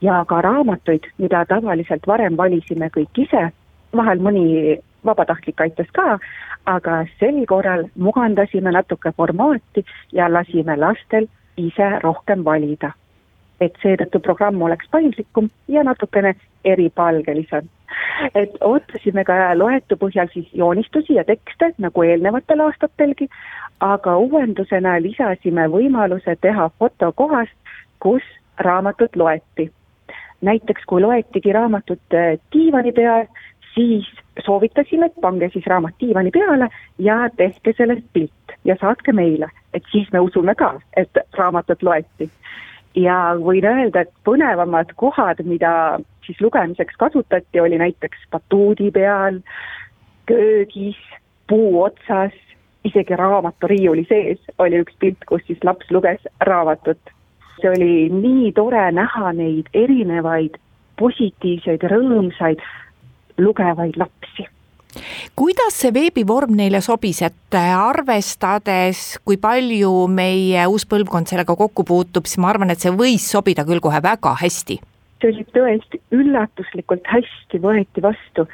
ja 0.00 0.24
ka 0.28 0.40
raamatuid, 0.40 1.04
mida 1.18 1.44
tavaliselt 1.48 2.06
varem 2.06 2.36
valisime 2.36 2.90
kõik 2.96 3.16
ise, 3.18 3.50
vahel 3.96 4.18
mõni 4.20 4.78
vabatahtlik 5.06 5.60
aitas 5.60 5.90
ka, 5.92 6.18
aga 6.66 7.04
sel 7.20 7.42
korral 7.46 7.86
mugandasime 7.94 8.72
natuke 8.72 9.12
formaati 9.16 9.84
ja 10.12 10.28
lasime 10.32 10.76
lastel 10.76 11.28
ise 11.56 11.90
rohkem 12.02 12.44
valida. 12.44 12.92
et 13.60 13.72
seetõttu 13.80 14.20
programm 14.20 14.62
oleks 14.62 14.84
paindlikum 14.92 15.46
ja 15.72 15.82
natukene 15.82 16.34
eripalgelisem 16.64 17.70
et 18.34 18.56
ootasime 18.60 19.24
ka 19.24 19.36
loetu 19.58 19.96
põhjal 20.00 20.28
siis 20.32 20.48
joonistusi 20.54 21.16
ja 21.16 21.24
tekste, 21.24 21.72
nagu 21.82 22.04
eelnevatel 22.04 22.60
aastatelgi, 22.66 23.28
aga 23.80 24.16
uuendusena 24.16 24.96
lisasime 25.02 25.66
võimaluse 25.72 26.36
teha 26.40 26.68
foto 26.78 27.12
kohast, 27.12 27.56
kus 28.00 28.22
raamatut 28.58 29.16
loeti. 29.16 29.70
näiteks 30.46 30.84
kui 30.86 31.00
loetigi 31.00 31.52
raamatut 31.52 32.14
äh, 32.14 32.38
diivani 32.52 32.92
peal, 32.92 33.24
siis 33.76 34.08
soovitasime, 34.44 35.06
et 35.06 35.20
pange 35.20 35.48
siis 35.52 35.66
raamat 35.66 35.94
diivani 36.00 36.32
peale 36.32 36.68
ja 36.98 37.18
tehke 37.36 37.74
sellest 37.76 38.06
pilt 38.12 38.56
ja 38.64 38.76
saatke 38.80 39.12
meile, 39.12 39.50
et 39.74 39.84
siis 39.92 40.08
me 40.12 40.20
usume 40.24 40.54
ka, 40.54 40.74
et 40.96 41.22
raamatut 41.38 41.82
loeti. 41.82 42.30
ja 42.96 43.36
võin 43.36 43.64
öelda, 43.68 44.06
et 44.06 44.12
põnevamad 44.24 44.94
kohad, 44.96 45.42
mida 45.44 46.00
siis 46.24 46.40
lugemiseks 46.40 46.96
kasutati, 46.96 47.60
oli 47.60 47.78
näiteks 47.78 48.24
batuudi 48.32 48.90
peal, 48.90 49.42
köögis, 50.26 50.96
puu 51.48 51.82
otsas, 51.82 52.32
isegi 52.84 53.16
raamaturiiuli 53.16 54.06
sees 54.08 54.40
oli 54.58 54.80
üks 54.80 54.96
pilt, 54.98 55.28
kus 55.28 55.44
siis 55.46 55.60
laps 55.64 55.90
luges 55.90 56.24
raamatut. 56.40 57.12
see 57.60 57.70
oli 57.70 58.08
nii 58.12 58.50
tore 58.52 58.90
näha 58.92 59.30
neid 59.32 59.68
erinevaid 59.72 60.58
positiivseid, 61.00 61.86
rõõmsaid, 61.88 62.60
lugevaid 63.38 63.98
lapsi 64.00 64.46
kuidas 65.36 65.76
see 65.76 65.92
veebivorm 65.92 66.54
neile 66.56 66.80
sobis, 66.80 67.18
et 67.26 67.56
arvestades, 67.60 69.18
kui 69.28 69.36
palju 69.36 70.06
meie 70.08 70.64
uus 70.72 70.86
põlvkond 70.88 71.28
sellega 71.28 71.52
kokku 71.58 71.84
puutub, 71.84 72.24
siis 72.24 72.40
ma 72.40 72.48
arvan, 72.54 72.72
et 72.72 72.80
see 72.80 72.94
võis 72.96 73.26
sobida 73.28 73.66
küll 73.68 73.82
kohe 73.84 74.00
väga 74.00 74.32
hästi 74.40 74.78
see 75.20 75.32
oli 75.32 75.46
tõesti 75.54 76.00
üllatuslikult 76.14 77.06
hästi 77.08 77.60
võeti 77.62 78.02
vastu. 78.02 78.46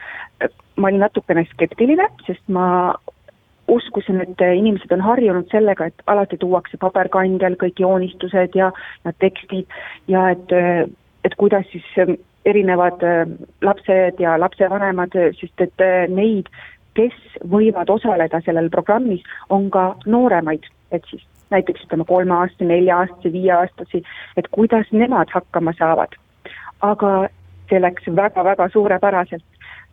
ma 0.77 0.88
olin 0.88 1.03
natukene 1.05 1.45
skeptiline, 1.51 2.07
sest 2.27 2.42
ma 2.49 2.95
uskusin, 3.68 4.21
et 4.25 4.40
inimesed 4.40 4.90
on 4.92 5.03
harjunud 5.05 5.51
sellega, 5.53 5.87
et 5.87 6.03
alati 6.07 6.38
tuuakse 6.40 6.79
paberkandjal 6.81 7.59
kõik 7.61 7.83
joonistused 7.83 8.57
ja, 8.57 8.73
ja 9.05 9.12
tekstid 9.21 9.68
ja 10.09 10.31
et, 10.33 10.55
et 11.25 11.37
kuidas 11.37 11.68
siis 11.73 11.85
erinevad 12.45 13.05
lapsed 13.63 14.21
ja 14.21 14.37
lapsevanemad, 14.41 15.15
sest 15.39 15.61
et 15.63 15.85
neid, 16.11 16.49
kes 16.99 17.15
võivad 17.49 17.91
osaleda 17.91 18.41
sellel 18.45 18.71
programmis, 18.71 19.23
on 19.51 19.71
ka 19.71 19.93
nooremaid, 20.07 20.67
et 20.91 21.07
siis 21.11 21.23
näiteks 21.55 21.87
ütleme 21.87 22.05
kolmeaastasi, 22.09 22.67
nelja-aastasi, 22.69 23.33
viieaastasi, 23.33 24.03
et 24.37 24.51
kuidas 24.57 24.91
nemad 24.93 25.31
hakkama 25.33 25.73
saavad 25.79 26.19
aga 26.83 27.13
see 27.71 27.81
läks 27.81 28.11
väga-väga 28.11 28.69
suurepäraselt. 28.73 29.45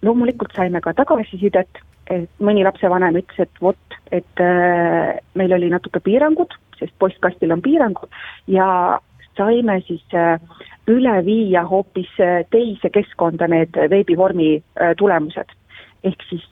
loomulikult 0.02 0.54
saime 0.56 0.80
ka 0.82 0.94
tagasisidet, 0.96 1.82
et 2.08 2.30
mõni 2.40 2.64
lapsevanem 2.64 3.18
ütles, 3.20 3.40
et 3.44 3.62
vot, 3.62 3.98
et 4.16 4.42
äh, 4.42 5.18
meil 5.36 5.54
oli 5.54 5.70
natuke 5.70 6.00
piirangud, 6.00 6.56
sest 6.80 6.94
postkastil 7.00 7.52
on 7.52 7.62
piirangud 7.62 8.08
ja 8.48 9.00
saime 9.40 9.80
siis 9.88 10.04
äh, 10.14 10.40
üle 10.90 11.16
viia 11.26 11.64
hoopis 11.68 12.12
äh, 12.24 12.44
teise 12.52 12.92
keskkonda 12.94 13.48
need 13.52 13.80
veebivormi 13.92 14.52
äh, 14.60 14.94
tulemused. 15.00 15.56
ehk 16.04 16.22
siis 16.30 16.46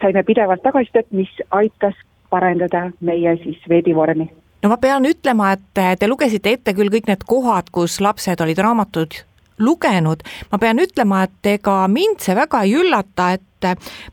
saime 0.00 0.22
pidevalt 0.24 0.62
tagasisidet, 0.64 1.10
mis 1.12 1.28
aitas 1.50 1.94
parendada 2.30 2.86
meie 3.00 3.36
siis 3.42 3.60
veebivormi 3.68 4.30
no 4.62 4.70
ma 4.72 4.78
pean 4.80 5.04
ütlema, 5.04 5.52
et 5.52 6.00
te 6.00 6.08
lugesite 6.08 6.56
ette 6.56 6.72
küll 6.72 6.88
kõik 6.88 7.10
need 7.10 7.26
kohad, 7.28 7.68
kus 7.70 8.00
lapsed 8.00 8.40
olid 8.40 8.62
raamatud 8.64 9.18
lugenud, 9.58 10.22
ma 10.50 10.58
pean 10.58 10.80
ütlema, 10.82 11.24
et 11.28 11.50
ega 11.58 11.76
mind 11.88 12.24
see 12.24 12.34
väga 12.36 12.62
ei 12.66 12.74
üllata, 12.80 13.28
et 13.36 13.68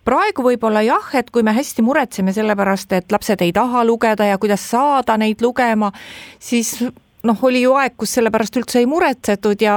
praegu 0.05 0.45
võib-olla 0.45 0.83
jah, 0.85 1.07
et 1.17 1.31
kui 1.31 1.43
me 1.43 1.55
hästi 1.55 1.83
muretseme 1.85 2.33
selle 2.35 2.55
pärast, 2.59 2.93
et 2.93 3.11
lapsed 3.11 3.41
ei 3.41 3.53
taha 3.55 3.85
lugeda 3.87 4.27
ja 4.27 4.37
kuidas 4.41 4.67
saada 4.69 5.17
neid 5.17 5.41
lugema, 5.41 5.91
siis 6.39 6.75
noh, 7.23 7.43
oli 7.43 7.61
ju 7.61 7.73
aeg, 7.77 7.93
kus 7.97 8.13
selle 8.17 8.31
pärast 8.33 8.55
üldse 8.57 8.79
ei 8.79 8.87
muretsetud 8.89 9.61
ja 9.61 9.75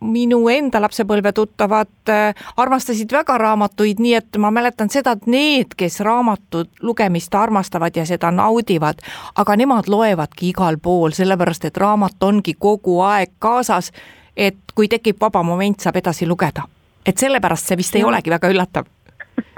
minu 0.00 0.40
enda 0.52 0.80
lapsepõlve 0.84 1.32
tuttavad 1.36 2.12
äh, 2.12 2.46
armastasid 2.56 3.12
väga 3.12 3.38
raamatuid, 3.40 4.02
nii 4.02 4.16
et 4.18 4.40
ma 4.42 4.50
mäletan 4.54 4.92
seda, 4.92 5.14
et 5.16 5.28
need, 5.30 5.76
kes 5.76 6.00
raamatut 6.04 6.70
lugemist 6.82 7.34
armastavad 7.34 7.96
ja 7.96 8.04
seda 8.08 8.30
naudivad, 8.34 9.00
aga 9.36 9.56
nemad 9.56 9.88
loevadki 9.88 10.50
igal 10.52 10.78
pool, 10.82 11.16
sellepärast 11.16 11.70
et 11.70 11.80
raamat 11.80 12.22
ongi 12.22 12.56
kogu 12.58 13.00
aeg 13.06 13.32
kaasas 13.38 13.92
et 14.36 14.74
kui 14.74 14.88
tekib 14.90 15.20
vaba 15.20 15.42
moment, 15.46 15.78
saab 15.80 15.96
edasi 16.00 16.26
lugeda. 16.26 16.66
et 17.06 17.18
sellepärast 17.20 17.68
see 17.68 17.76
vist 17.76 17.96
ei 17.96 18.04
olegi 18.04 18.32
väga 18.32 18.48
üllatav 18.50 18.86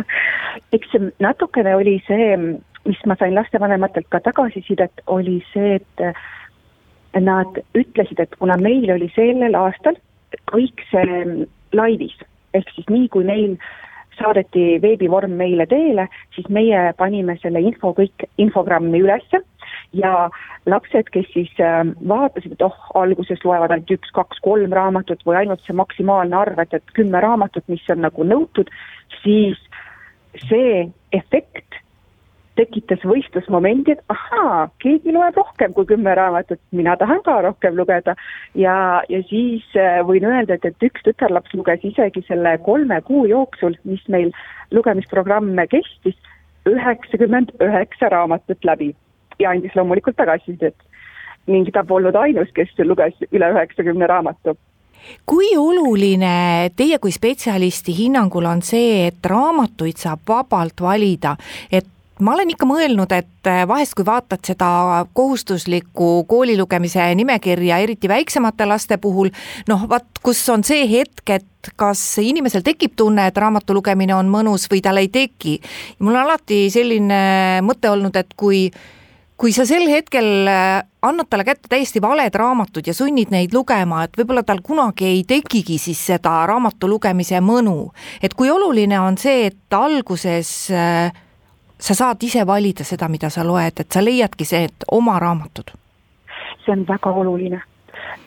eks 0.77 0.97
natukene 1.23 1.77
oli 1.77 2.01
see, 2.07 2.37
mis 2.87 3.05
ma 3.07 3.17
sain 3.19 3.35
lastevanematelt 3.35 4.09
ka 4.11 4.21
tagasisidet, 4.21 5.05
oli 5.07 5.39
see, 5.53 5.77
et 5.77 6.05
nad 7.21 7.59
ütlesid, 7.75 8.21
et 8.21 8.37
kuna 8.39 8.57
meil 8.61 8.91
oli 8.93 9.09
sellel 9.15 9.57
aastal 9.59 9.99
kõik 10.51 10.83
see 10.91 11.47
laivis, 11.77 12.17
ehk 12.55 12.71
siis 12.75 12.89
nii 12.93 13.09
kui 13.13 13.25
neil 13.25 13.57
saadeti 14.17 14.79
veebivorm 14.83 15.37
meile 15.37 15.67
teele, 15.69 16.07
siis 16.35 16.49
meie 16.53 16.93
panime 16.97 17.37
selle 17.43 17.61
info 17.61 17.93
kõik 17.97 18.27
infogrammi 18.41 19.03
ülesse 19.05 19.43
ja 19.97 20.29
lapsed, 20.67 21.11
kes 21.13 21.29
siis 21.35 21.53
ähm, 21.63 21.93
vaatasid, 22.09 22.57
et 22.57 22.65
oh, 22.65 22.77
alguses 22.99 23.43
loevad 23.45 23.75
ainult 23.75 23.93
üks, 23.99 24.13
kaks, 24.17 24.41
kolm 24.45 24.73
raamatut 24.75 25.23
või 25.29 25.41
ainult 25.43 25.63
see 25.67 25.77
maksimaalne 25.77 26.37
arv, 26.37 26.61
et, 26.63 26.75
et 26.75 26.95
kümme 26.97 27.21
raamatut, 27.23 27.65
mis 27.73 27.85
on 27.93 28.03
nagu 28.07 28.27
nõutud, 28.27 28.73
siis 29.23 29.61
see 30.49 30.87
efekt 31.17 31.66
tekitas 32.57 33.03
võistlusmomendi, 33.07 33.95
et 33.97 34.13
ahaa, 34.13 34.67
keegi 34.83 35.13
loeb 35.15 35.37
rohkem 35.37 35.75
kui 35.77 35.89
kümme 35.89 36.15
raamatut, 36.17 36.61
mina 36.77 36.97
tahan 36.97 37.23
ka 37.27 37.39
rohkem 37.47 37.77
lugeda. 37.77 38.17
ja, 38.55 39.03
ja 39.09 39.23
siis 39.31 39.65
äh, 39.77 40.01
võin 40.07 40.25
öelda, 40.25 40.57
et, 40.57 40.65
et 40.65 40.89
üks 40.89 41.05
tütarlaps 41.07 41.55
luges 41.55 41.85
isegi 41.85 42.25
selle 42.29 42.57
kolme 42.65 43.01
kuu 43.07 43.25
jooksul, 43.31 43.77
mis 43.85 44.03
meil 44.09 44.33
lugemisprogramm 44.73 45.57
kestis, 45.71 46.17
üheksakümmend 46.67 47.53
üheksa 47.63 48.11
raamatut 48.11 48.65
läbi 48.65 48.95
ja 49.39 49.51
andis 49.51 49.75
loomulikult 49.77 50.17
tagasisidet. 50.17 50.77
ning 51.47 51.69
ta 51.71 51.85
polnud 51.87 52.17
ainus, 52.19 52.49
kes 52.55 52.73
luges 52.83 53.15
üle 53.31 53.53
üheksakümne 53.55 54.07
raamatu 54.11 54.57
kui 55.27 55.53
oluline 55.57 56.71
teie 56.77 56.99
kui 56.99 57.13
spetsialisti 57.15 57.95
hinnangul 57.95 58.49
on 58.51 58.63
see, 58.67 59.07
et 59.07 59.27
raamatuid 59.31 60.01
saab 60.01 60.25
vabalt 60.29 60.81
valida, 60.83 61.37
et 61.71 61.87
ma 62.21 62.33
olen 62.35 62.51
ikka 62.55 62.69
mõelnud, 62.69 63.13
et 63.13 63.51
vahest, 63.69 63.95
kui 63.97 64.07
vaatad 64.07 64.41
seda 64.47 64.69
kohustuslikku 65.17 66.25
koolilugemise 66.29 67.09
nimekirja, 67.19 67.81
eriti 67.85 68.09
väiksemate 68.09 68.67
laste 68.69 68.97
puhul, 69.03 69.31
noh, 69.69 69.87
vaat 69.91 70.23
kus 70.25 70.41
on 70.53 70.65
see 70.67 70.87
hetk, 70.91 71.25
et 71.37 71.73
kas 71.77 72.01
inimesel 72.23 72.65
tekib 72.67 72.95
tunne, 72.97 73.27
et 73.29 73.39
raamatu 73.39 73.75
lugemine 73.77 74.15
on 74.17 74.29
mõnus 74.31 74.69
või 74.71 74.83
tal 74.85 75.03
ei 75.03 75.09
teki. 75.13 75.59
mul 75.99 76.15
on 76.15 76.23
alati 76.25 76.67
selline 76.71 77.63
mõte 77.67 77.91
olnud, 77.91 78.17
et 78.17 78.37
kui 78.37 78.69
kui 79.37 79.53
sa 79.53 79.67
sel 79.69 79.85
hetkel 79.91 80.49
äh, 80.49 80.81
annad 81.05 81.29
talle 81.29 81.45
kätte 81.45 81.69
täiesti 81.69 82.01
valed 82.01 82.35
raamatud 82.35 82.87
ja 82.89 82.95
sunnid 82.97 83.33
neid 83.35 83.53
lugema, 83.53 84.07
et 84.07 84.17
võib-olla 84.17 84.43
tal 84.47 84.63
kunagi 84.65 85.05
ei 85.11 85.23
tekigi 85.29 85.77
siis 85.81 86.01
seda 86.13 86.39
raamatu 86.49 86.89
lugemise 86.89 87.43
mõnu. 87.45 87.93
et 88.23 88.35
kui 88.35 88.51
oluline 88.51 89.01
on 89.01 89.19
see, 89.21 89.47
et 89.51 89.77
alguses 89.77 90.71
äh, 90.73 91.13
sa 91.79 91.95
saad 91.95 92.23
ise 92.23 92.47
valida 92.47 92.85
seda, 92.85 93.09
mida 93.09 93.31
sa 93.31 93.45
loed, 93.45 93.81
et 93.81 93.93
sa 93.93 94.05
leiadki 94.05 94.45
see, 94.45 94.65
et 94.65 94.91
oma 94.93 95.19
raamatud? 95.19 95.73
see 96.65 96.73
on 96.73 96.87
väga 96.89 97.11
oluline 97.11 97.61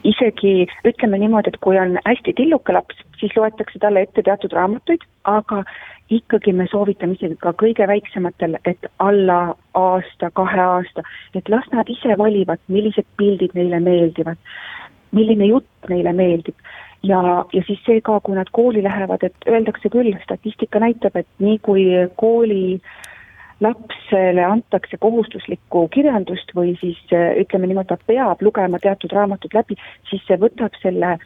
isegi 0.03 0.67
ütleme 0.87 1.19
niimoodi, 1.19 1.51
et 1.51 1.59
kui 1.63 1.77
on 1.79 1.97
hästi 2.05 2.33
tilluke 2.37 2.73
laps, 2.73 2.99
siis 3.19 3.35
loetakse 3.35 3.79
talle 3.79 4.05
ette 4.05 4.23
teatud 4.23 4.53
raamatuid, 4.55 5.03
aga 5.27 5.63
ikkagi 6.09 6.53
me 6.55 6.65
soovitame 6.71 7.17
isegi 7.17 7.37
ka 7.41 7.53
kõige 7.59 7.87
väiksematel, 7.89 8.57
et 8.65 8.89
alla 9.03 9.39
aasta, 9.77 10.31
kahe 10.39 10.61
aasta, 10.63 11.05
et 11.35 11.49
las 11.53 11.67
nad 11.75 11.89
ise 11.91 12.17
valivad, 12.17 12.61
millised 12.67 13.07
pildid 13.17 13.55
neile 13.57 13.81
meeldivad, 13.83 14.39
milline 15.11 15.51
jutt 15.51 15.91
neile 15.91 16.13
meeldib. 16.13 16.55
ja, 17.03 17.19
ja 17.53 17.61
siis 17.67 17.79
see 17.85 18.01
ka, 18.03 18.19
kui 18.19 18.35
nad 18.35 18.49
kooli 18.51 18.81
lähevad, 18.83 19.23
et 19.23 19.47
öeldakse 19.47 19.89
küll, 19.89 20.15
statistika 20.23 20.81
näitab, 20.83 21.15
et 21.15 21.27
nii 21.39 21.59
kui 21.63 21.85
kooli 22.19 22.81
lapsele 23.59 24.43
antakse 24.43 24.97
kohustuslikku 24.97 25.87
kirjandust 25.93 26.51
või 26.55 26.75
siis 26.79 26.99
ütleme 27.11 27.67
niimoodi, 27.67 27.87
ta 27.91 27.97
peab 28.07 28.41
lugema 28.41 28.79
teatud 28.79 29.11
raamatud 29.11 29.53
läbi, 29.53 29.75
siis 30.09 30.23
see 30.27 30.39
võtab 30.39 30.77
selle 30.81 31.17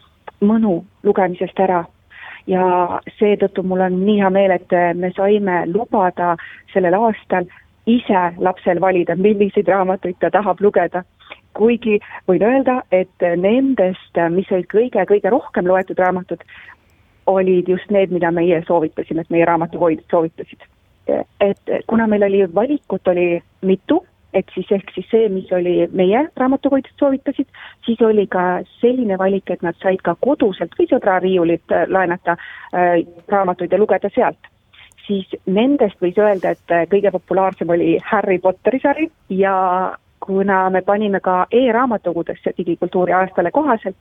mõnu 0.42 0.80
lugemisest 1.06 1.60
ära 1.60 1.84
ja 2.46 2.64
seetõttu 3.18 3.62
mul 3.62 3.84
on 3.86 4.00
nii 4.04 4.18
hea 4.20 4.30
meel, 4.30 4.54
et 4.54 4.74
me 4.98 5.10
saime 5.16 5.64
lubada 5.70 6.34
sellel 6.72 6.96
aastal 6.98 7.48
ise 7.86 8.22
lapsel 8.38 8.80
valida, 8.80 9.16
milliseid 9.16 9.68
raamatuid 9.68 10.18
ta 10.20 10.30
tahab 10.30 10.60
lugeda. 10.60 11.04
kuigi 11.54 12.00
võin 12.26 12.42
öelda, 12.42 12.80
et 12.90 13.22
nendest, 13.38 14.18
mis 14.34 14.48
olid 14.50 14.66
kõige-kõige 14.72 15.30
rohkem 15.30 15.68
loetud 15.70 15.98
raamatud, 16.02 16.40
olid 17.30 17.68
just 17.68 17.90
need, 17.94 18.10
mida 18.10 18.32
meie 18.34 18.58
soovitasime, 18.66 19.20
et 19.22 19.30
meie 19.30 19.44
raamatukoidid 19.46 20.02
soovitasid. 20.10 20.66
Et 21.40 21.72
kuna 21.86 22.06
meil 22.06 22.22
oli 22.22 22.42
valikut 22.54 23.08
oli 23.08 23.42
mitu, 23.62 24.04
et 24.34 24.46
siis 24.54 24.70
ehk 24.72 24.90
siis 24.94 25.06
see, 25.10 25.28
mis 25.28 25.52
oli 25.52 25.88
meie 25.92 26.24
raamatukoidid 26.36 26.96
soovitasid, 26.98 27.46
siis 27.86 28.00
oli 28.02 28.26
ka 28.26 28.62
selline 28.80 29.18
valik, 29.18 29.50
et 29.50 29.62
nad 29.62 29.78
said 29.82 30.02
ka 30.02 30.16
koduselt 30.20 30.74
või 30.78 30.88
sõbra 30.90 31.20
riiulit 31.22 31.76
laenata 31.88 32.36
äh, 32.36 33.04
raamatuid 33.28 33.72
ja 33.72 33.78
lugeda 33.78 34.10
sealt. 34.14 34.50
Siis 35.06 35.28
nendest 35.46 36.00
võis 36.00 36.16
öelda, 36.18 36.54
et 36.54 36.74
kõige 36.88 37.12
populaarsem 37.12 37.70
oli 37.70 37.98
Harry 38.08 38.38
Potteri 38.40 38.80
sari 38.80 39.10
ja 39.28 39.54
kuna 40.24 40.70
me 40.70 40.80
panime 40.82 41.20
ka 41.20 41.46
e-raamatukogudesse 41.52 42.54
digikultuuri 42.58 43.12
aastale 43.12 43.50
kohaselt 43.50 43.96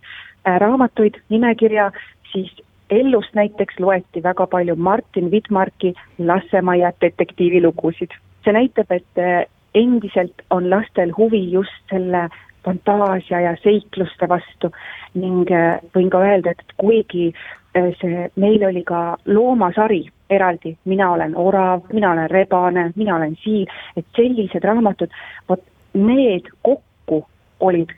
äh, 0.48 0.60
raamatuid 0.60 1.20
nimekirja, 1.30 1.92
siis 2.32 2.56
Ellust 2.90 3.34
näiteks 3.34 3.80
loeti 3.80 4.24
väga 4.24 4.48
palju 4.48 4.76
Martin 4.76 5.32
Vidmarki 5.32 5.94
Lassemaja 6.18 6.92
detektiivilugusid. 7.02 8.12
see 8.44 8.54
näitab, 8.54 8.92
et 8.92 9.18
äh, 9.18 9.46
endiselt 9.76 10.42
on 10.50 10.70
lastel 10.70 11.14
huvi 11.18 11.52
just 11.52 11.72
selle 11.90 12.30
fantaasia 12.66 13.40
ja 13.40 13.56
seikluste 13.64 14.28
vastu 14.30 14.72
ning 15.14 15.52
äh, 15.52 15.80
võin 15.96 16.10
ka 16.10 16.20
öelda, 16.20 16.52
et 16.52 16.74
kuigi 16.78 17.34
see, 17.74 18.30
meil 18.36 18.64
oli 18.68 18.84
ka 18.84 19.18
loomasari 19.26 20.04
eraldi, 20.30 20.78
mina 20.86 21.12
olen 21.12 21.36
orav, 21.38 21.82
mina 21.94 22.12
olen 22.12 22.30
rebane, 22.30 22.92
mina 22.96 23.16
olen 23.16 23.36
siil, 23.44 23.68
et 23.98 24.06
sellised 24.16 24.64
raamatud, 24.64 25.12
vot 25.50 25.64
need 25.94 26.50
kokku 26.62 27.24
olid 27.60 27.94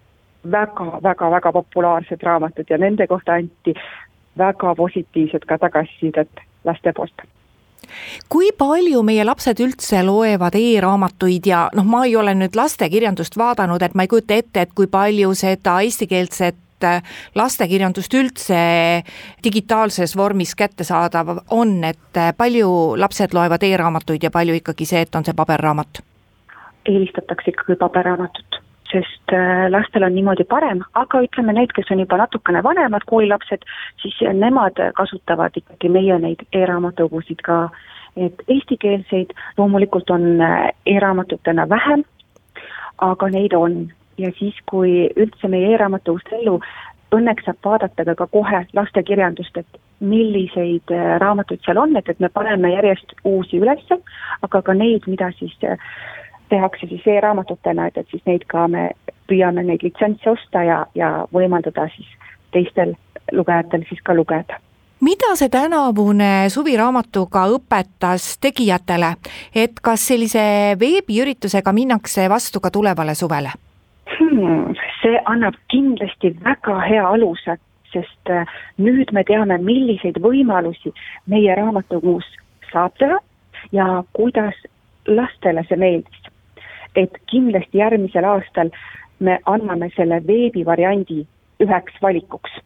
väga-väga-väga 0.52 1.52
populaarsed 1.52 2.24
raamatud 2.24 2.70
ja 2.70 2.78
nende 2.78 3.08
kohta 3.08 3.40
anti 3.40 3.74
väga 4.38 4.76
positiivset 4.76 5.46
ka 5.46 5.58
tagasisidet 5.58 6.44
laste 6.66 6.94
poolt 6.96 7.26
kui 8.30 8.52
palju 8.58 9.02
meie 9.06 9.24
lapsed 9.28 9.60
üldse 9.62 10.02
loevad 10.06 10.56
e-raamatuid 10.58 11.48
ja 11.48 11.66
noh, 11.76 11.86
ma 11.86 12.06
ei 12.08 12.16
ole 12.18 12.34
nüüd 12.38 12.58
lastekirjandust 12.58 13.38
vaadanud, 13.38 13.82
et 13.82 13.96
ma 13.96 14.06
ei 14.06 14.12
kujuta 14.12 14.40
ette, 14.40 14.66
et 14.66 14.74
kui 14.76 14.88
palju 14.92 15.34
seda 15.38 15.80
eestikeelset 15.86 16.58
lastekirjandust 17.36 18.14
üldse 18.14 18.58
digitaalses 19.44 20.16
vormis 20.18 20.56
kättesaadav 20.56 21.32
on, 21.56 21.78
et 21.88 22.20
palju 22.38 22.70
lapsed 23.00 23.34
loevad 23.34 23.64
e-raamatuid 23.64 24.28
ja 24.28 24.32
palju 24.32 24.60
ikkagi 24.60 24.88
see, 24.90 25.06
et 25.06 25.16
on 25.16 25.26
see 25.26 25.38
paberraamat? 25.38 26.04
eelistatakse 26.86 27.50
ikkagi 27.50 27.80
paberraamatut, 27.82 28.60
sest 28.92 29.34
äh, 29.34 29.66
lastel 29.70 30.04
on 30.04 30.16
niimoodi 30.16 30.46
parem, 30.50 30.84
aga 30.94 31.22
ütleme, 31.26 31.56
need, 31.58 31.74
kes 31.76 31.90
on 31.92 32.04
juba 32.04 32.20
natukene 32.22 32.62
vanemad 32.64 33.06
koolilapsed, 33.10 33.66
siis 34.02 34.18
nemad 34.34 34.80
kasutavad 34.98 35.58
ikkagi 35.58 35.90
meie 35.90 36.18
neid 36.22 36.46
e-raamatukogusid 36.54 37.42
ka, 37.46 37.60
et 38.16 38.44
eestikeelseid 38.48 39.34
loomulikult 39.58 40.10
on 40.14 40.42
äh, 40.42 40.70
e-raamatutena 40.96 41.70
vähem, 41.70 42.06
aga 42.98 43.30
neid 43.30 43.54
on. 43.58 43.86
Ja 44.18 44.30
siis, 44.38 44.56
kui 44.72 45.10
üldse 45.20 45.50
meie 45.52 45.74
e-raamatust 45.76 46.30
ellu 46.38 46.60
õnneks 47.16 47.44
saab 47.48 47.58
vaadata 47.66 48.06
ka, 48.08 48.16
ka 48.22 48.28
kohe 48.32 48.62
lastekirjandust, 48.78 49.58
et 49.58 49.82
milliseid 50.00 50.94
äh, 50.94 51.16
raamatuid 51.24 51.64
seal 51.66 51.80
on, 51.82 51.96
et, 51.98 52.10
et 52.10 52.20
me 52.20 52.30
paneme 52.30 52.72
järjest 52.74 53.16
uusi 53.26 53.60
ülesse, 53.64 54.00
aga 54.46 54.62
ka 54.62 54.78
neid, 54.78 55.08
mida 55.12 55.32
siis 55.40 55.56
tehakse 56.50 56.88
siis 56.88 57.08
e-raamatutena, 57.08 57.88
et, 57.88 57.98
et 57.98 58.08
siis 58.12 58.22
neid 58.26 58.46
ka 58.52 58.68
me 58.68 58.90
püüame 59.30 59.64
neid 59.66 59.84
litsentse 59.84 60.30
osta 60.30 60.64
ja, 60.64 60.86
ja 60.96 61.12
võimaldada 61.34 61.88
siis 61.96 62.08
teistel 62.54 62.96
lugejatel 63.32 63.86
siis 63.90 64.02
ka 64.06 64.16
lugeda. 64.16 64.60
Mida 65.04 65.34
see 65.36 65.52
tänavune 65.52 66.48
suviraamatuga 66.50 67.44
õpetas 67.58 68.38
tegijatele, 68.42 69.12
et 69.56 69.82
kas 69.84 70.06
sellise 70.08 70.46
veebiüritusega 70.80 71.74
minnakse 71.76 72.30
vastu 72.32 72.62
ka 72.64 72.72
tulevale 72.72 73.16
suvele? 73.16 73.52
Hmm,? 74.16 74.74
see 75.02 75.20
annab 75.30 75.58
kindlasti 75.70 76.32
väga 76.46 76.80
hea 76.88 77.04
aluse, 77.06 77.58
sest 77.94 78.32
äh, 78.32 78.48
nüüd 78.82 79.12
me 79.14 79.24
teame, 79.28 79.58
milliseid 79.62 80.18
võimalusi 80.24 80.94
meie 81.30 81.56
raamatukogus 81.60 82.26
saab 82.72 82.96
teha 83.00 83.20
ja 83.76 84.04
kuidas 84.18 84.58
lastele 85.08 85.66
see 85.68 85.78
meeldis 85.78 86.32
et 86.96 87.18
kindlasti 87.32 87.78
järgmisel 87.78 88.24
aastal 88.24 88.70
me 89.20 89.40
anname 89.46 89.90
selle 89.96 90.22
veebivariandi 90.28 91.26
üheks 91.64 92.02
valikuks. 92.02 92.62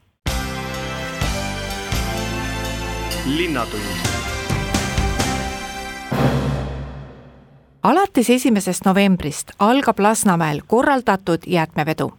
linnatund 3.38 4.10
alates 7.84 8.30
esimesest 8.30 8.86
novembrist 8.86 9.52
algab 9.60 10.00
Lasnamäel 10.00 10.62
korraldatud 10.68 11.46
jäätmevedu. 11.48 12.14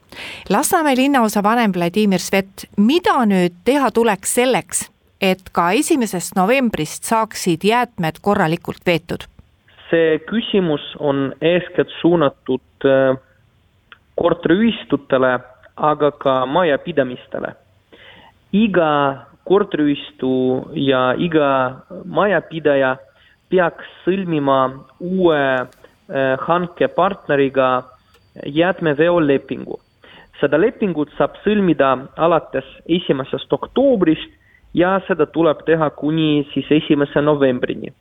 Lasnamäe 0.49 0.97
linnaosa 0.97 1.43
vanem 1.43 1.73
Vladimir 1.77 2.21
Svet, 2.21 2.69
mida 2.77 3.25
nüüd 3.27 3.55
teha 3.65 3.91
tuleks 3.91 4.35
selleks, 4.35 4.91
et 5.21 5.51
ka 5.53 5.71
esimesest 5.71 6.37
novembrist 6.37 7.05
saaksid 7.05 7.65
jäätmed 7.65 8.23
korralikult 8.23 8.87
veetud? 8.87 9.29
See 9.91 10.19
küsimus 10.31 10.83
on 10.99 11.33
eeskätt 11.41 11.89
suunatud 12.01 12.85
äh, 12.85 13.17
korteriühistutele, 14.15 15.41
aga 15.77 16.11
ka 16.11 16.47
majapidamistele. 16.47 17.55
iga 18.53 19.17
korteriühistu 19.45 20.31
ja 20.75 21.15
iga 21.19 21.51
majapidaja 22.05 22.97
peaks 23.51 23.87
sõlmima 24.05 24.59
uue 25.01 25.43
äh, 25.61 25.69
hankepartneriga 26.49 27.83
jäätmeveolepingu. 28.47 29.81
seda 30.41 30.57
lepingut 30.61 31.11
saab 31.19 31.35
sõlmida 31.45 31.97
alates 32.17 32.65
esimesest 32.89 33.53
oktoobrist 33.53 34.31
ja 34.75 35.01
seda 35.07 35.27
tuleb 35.27 35.67
teha 35.67 35.91
kuni 35.91 36.47
siis 36.55 36.71
esimese 36.71 37.21
novembrini 37.21 37.93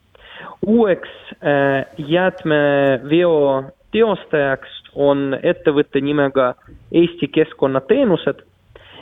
uueks 0.66 1.10
äh, 1.44 1.86
jäätmeveo 1.98 3.64
teostajaks 3.92 4.70
on 4.96 5.38
ettevõtte 5.44 6.02
nimega 6.02 6.54
Eesti 6.92 7.28
Keskkonnateenused. 7.28 8.44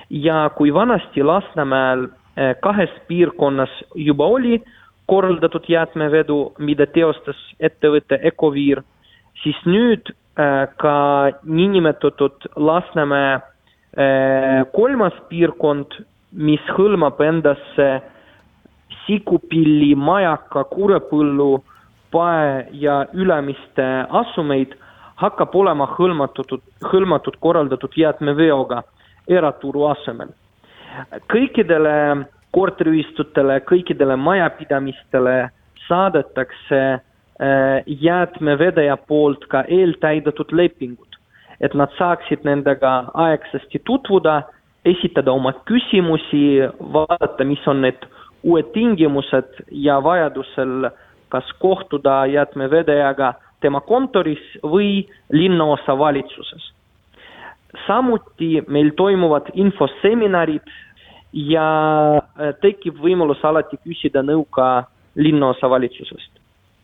Ja 0.09 0.49
kui 0.55 0.73
vanasti 0.73 1.23
Lasnamäel 1.23 2.07
äh, 2.07 2.55
kahes 2.61 2.93
piirkonnas 3.07 3.71
juba 3.95 4.25
oli 4.25 4.61
korraldatud 5.05 5.63
jäätmevedu, 5.67 6.53
mida 6.57 6.85
teostas 6.85 7.39
ettevõte 7.59 8.19
Ecoviir, 8.23 8.83
siis 9.43 9.59
nüüd 9.65 10.11
äh, 10.11 10.67
ka 10.77 10.97
niinimetatud 11.43 12.51
Lasnamäe 12.55 13.39
kolmas 14.77 15.15
piirkond, 15.29 15.95
mis 16.37 16.61
hõlmab 16.77 17.17
endasse 17.25 17.87
Sikupilli, 19.05 19.95
Majaka, 19.95 20.63
Kurepõllu, 20.63 21.63
Pae 22.11 22.67
ja 22.71 23.05
Ülemiste 23.13 23.85
asumeid 24.09 24.75
hakkab 25.19 25.55
olema 25.55 25.87
hõlmatud, 25.97 26.59
hõlmatud 26.91 27.35
korraldatud 27.39 27.95
jäätmeveoga 27.97 28.83
eraturu 29.27 29.85
asemel. 29.91 30.29
kõikidele 31.33 32.25
korteriühistutele, 32.51 33.59
kõikidele 33.59 34.15
majapidamistele 34.15 35.49
saadetakse 35.87 36.79
äh, 36.93 37.01
jäätmevedaja 37.85 38.97
poolt 38.97 39.45
ka 39.51 39.63
eeltäidetud 39.67 40.51
lepingud, 40.51 41.19
et 41.61 41.73
nad 41.73 41.91
saaksid 41.97 42.43
nendega 42.43 43.11
aegsasti 43.13 43.81
tutvuda, 43.85 44.41
esitada 44.85 45.31
oma 45.31 45.53
küsimusi, 45.67 46.63
vaadata, 46.93 47.43
mis 47.43 47.67
on 47.67 47.81
need 47.81 48.07
uued 48.47 48.71
tingimused 48.73 49.59
ja 49.71 49.99
vajadusel 50.03 50.89
kas 51.29 51.47
kohtuda 51.59 52.25
jäätmevedajaga 52.31 53.33
tema 53.61 53.81
kontoris 53.81 54.43
või 54.63 55.07
linnaosa 55.31 55.97
valitsuses. 55.99 56.73
samuti 57.87 58.63
meil 58.67 58.91
toimuvad 58.95 59.51
infoseminarid 59.53 60.71
ja 61.33 61.67
tekib 62.61 62.97
võimalus 63.03 63.43
alati 63.43 63.77
küsida 63.83 64.23
nõu 64.23 64.45
ka 64.45 64.87
linnaosa 65.15 65.69
valitsusest 65.69 66.36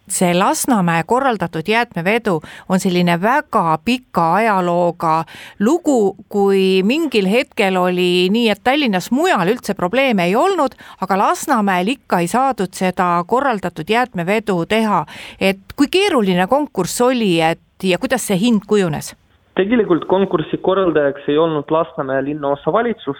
see 0.08 0.34
Lasnamäe 0.40 1.04
korraldatud 1.08 1.68
jäätmevedu 1.68 2.42
on 2.70 2.80
selline 2.80 3.22
väga 3.22 3.78
pika 3.86 4.34
ajalooga 4.34 5.24
lugu, 5.60 6.16
kui 6.30 6.84
mingil 6.84 7.28
hetkel 7.32 7.78
oli 7.78 8.30
nii, 8.32 8.50
et 8.50 8.64
Tallinnas 8.64 9.12
mujal 9.12 9.48
üldse 9.48 9.74
probleeme 9.74 10.26
ei 10.26 10.36
olnud, 10.36 10.76
aga 11.02 11.18
Lasnamäel 11.18 11.88
ikka 11.88 12.20
ei 12.20 12.28
saadud 12.28 12.74
seda 12.76 13.24
korraldatud 13.28 13.90
jäätmevedu 13.90 14.66
teha. 14.66 15.06
et 15.40 15.60
kui 15.76 15.88
keeruline 15.88 16.48
konkurss 16.48 17.02
oli, 17.02 17.42
et 17.42 17.60
ja 17.84 17.98
kuidas 17.98 18.28
see 18.28 18.40
hind 18.40 18.68
kujunes? 18.68 19.16
tegelikult 19.56 20.06
konkursi 20.06 20.58
korraldajaks 20.58 21.28
ei 21.28 21.38
olnud 21.38 21.72
Lasnamäe 21.72 22.24
linnaosavalitsus, 22.24 23.18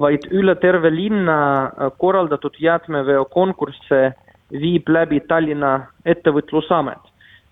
vaid 0.00 0.26
üle 0.30 0.54
terve 0.54 0.90
linna 0.90 1.70
korraldatud 1.98 2.54
jäätmeveokonkursse 2.60 4.14
viib 4.52 4.88
läbi 4.88 5.20
Tallinna 5.20 5.86
Ettevõtlusamet, 6.04 6.98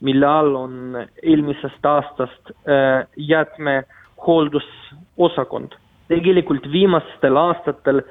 mille 0.00 0.26
all 0.26 0.54
on 0.54 1.06
eelmisest 1.22 1.86
aastast 1.86 2.50
jäätmehooldusosakond. 3.16 5.72
tegelikult 6.08 6.72
viimastel 6.72 7.36
aastatel 7.36 8.02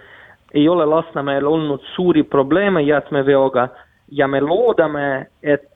ei 0.54 0.70
ole 0.70 0.86
Lasnamäel 0.86 1.46
olnud 1.46 1.82
suuri 1.96 2.24
probleeme 2.24 2.82
jäätmeveoga 2.82 3.68
ja 4.12 4.28
me 4.28 4.42
loodame, 4.42 5.28
et 5.44 5.72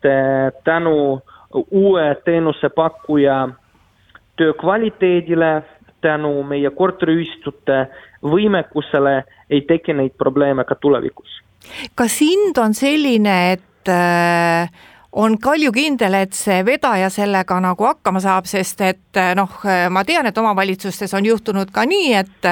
tänu 0.64 1.22
uue 1.72 2.16
teenusepakkuja 2.26 3.50
töö 4.36 4.54
kvaliteedile, 4.54 5.64
tänu 6.02 6.44
meie 6.44 6.70
korteriühistute 6.70 7.88
võimekusele 8.24 9.24
ei 9.50 9.62
teki 9.62 9.94
neid 9.94 10.12
probleeme 10.18 10.64
ka 10.64 10.76
tulevikus. 10.76 11.49
Kas 11.96 12.20
hind 12.22 12.58
on 12.58 12.74
selline, 12.78 13.36
et 13.58 13.92
äh, 13.92 14.70
on 15.12 15.40
kaljukindel, 15.42 16.14
et 16.14 16.38
see 16.38 16.62
vedaja 16.66 17.10
sellega 17.10 17.58
nagu 17.64 17.88
hakkama 17.88 18.22
saab, 18.22 18.46
sest 18.46 18.82
et 18.86 19.20
noh, 19.36 19.56
ma 19.90 20.04
tean, 20.06 20.30
et 20.30 20.38
omavalitsustes 20.38 21.16
on 21.18 21.26
juhtunud 21.26 21.72
ka 21.74 21.82
nii, 21.90 22.12
et 22.14 22.50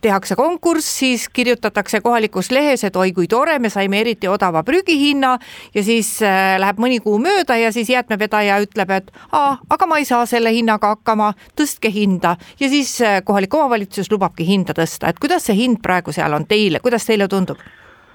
tehakse 0.00 0.36
konkurss, 0.36 0.98
siis 0.98 1.28
kirjutatakse 1.28 2.00
kohalikus 2.00 2.50
lehes, 2.50 2.84
et 2.84 2.96
oi 2.96 3.12
kui 3.12 3.26
tore, 3.28 3.58
me 3.58 3.70
saime 3.70 4.00
eriti 4.00 4.28
odava 4.28 4.62
prügihinna 4.62 5.36
ja 5.74 5.84
siis 5.84 6.10
äh, 6.22 6.56
läheb 6.60 6.78
mõni 6.82 7.00
kuu 7.04 7.18
mööda 7.22 7.56
ja 7.58 7.72
siis 7.74 7.90
jäätmevedaja 7.90 8.60
ütleb, 8.64 8.92
et 8.94 9.10
aa, 9.32 9.56
aga 9.70 9.90
ma 9.90 9.98
ei 9.98 10.06
saa 10.08 10.26
selle 10.26 10.52
hinnaga 10.54 10.94
hakkama, 10.94 11.32
tõstke 11.58 11.90
hinda. 11.94 12.36
Ja 12.60 12.70
siis 12.70 12.94
äh, 13.02 13.20
kohalik 13.24 13.54
omavalitsus 13.54 14.12
lubabki 14.12 14.46
hinda 14.46 14.76
tõsta, 14.76 15.10
et 15.10 15.18
kuidas 15.18 15.48
see 15.48 15.58
hind 15.58 15.82
praegu 15.82 16.14
seal 16.14 16.36
on 16.36 16.46
teile, 16.46 16.82
kuidas 16.84 17.08
teile 17.08 17.28
tundub? 17.28 17.58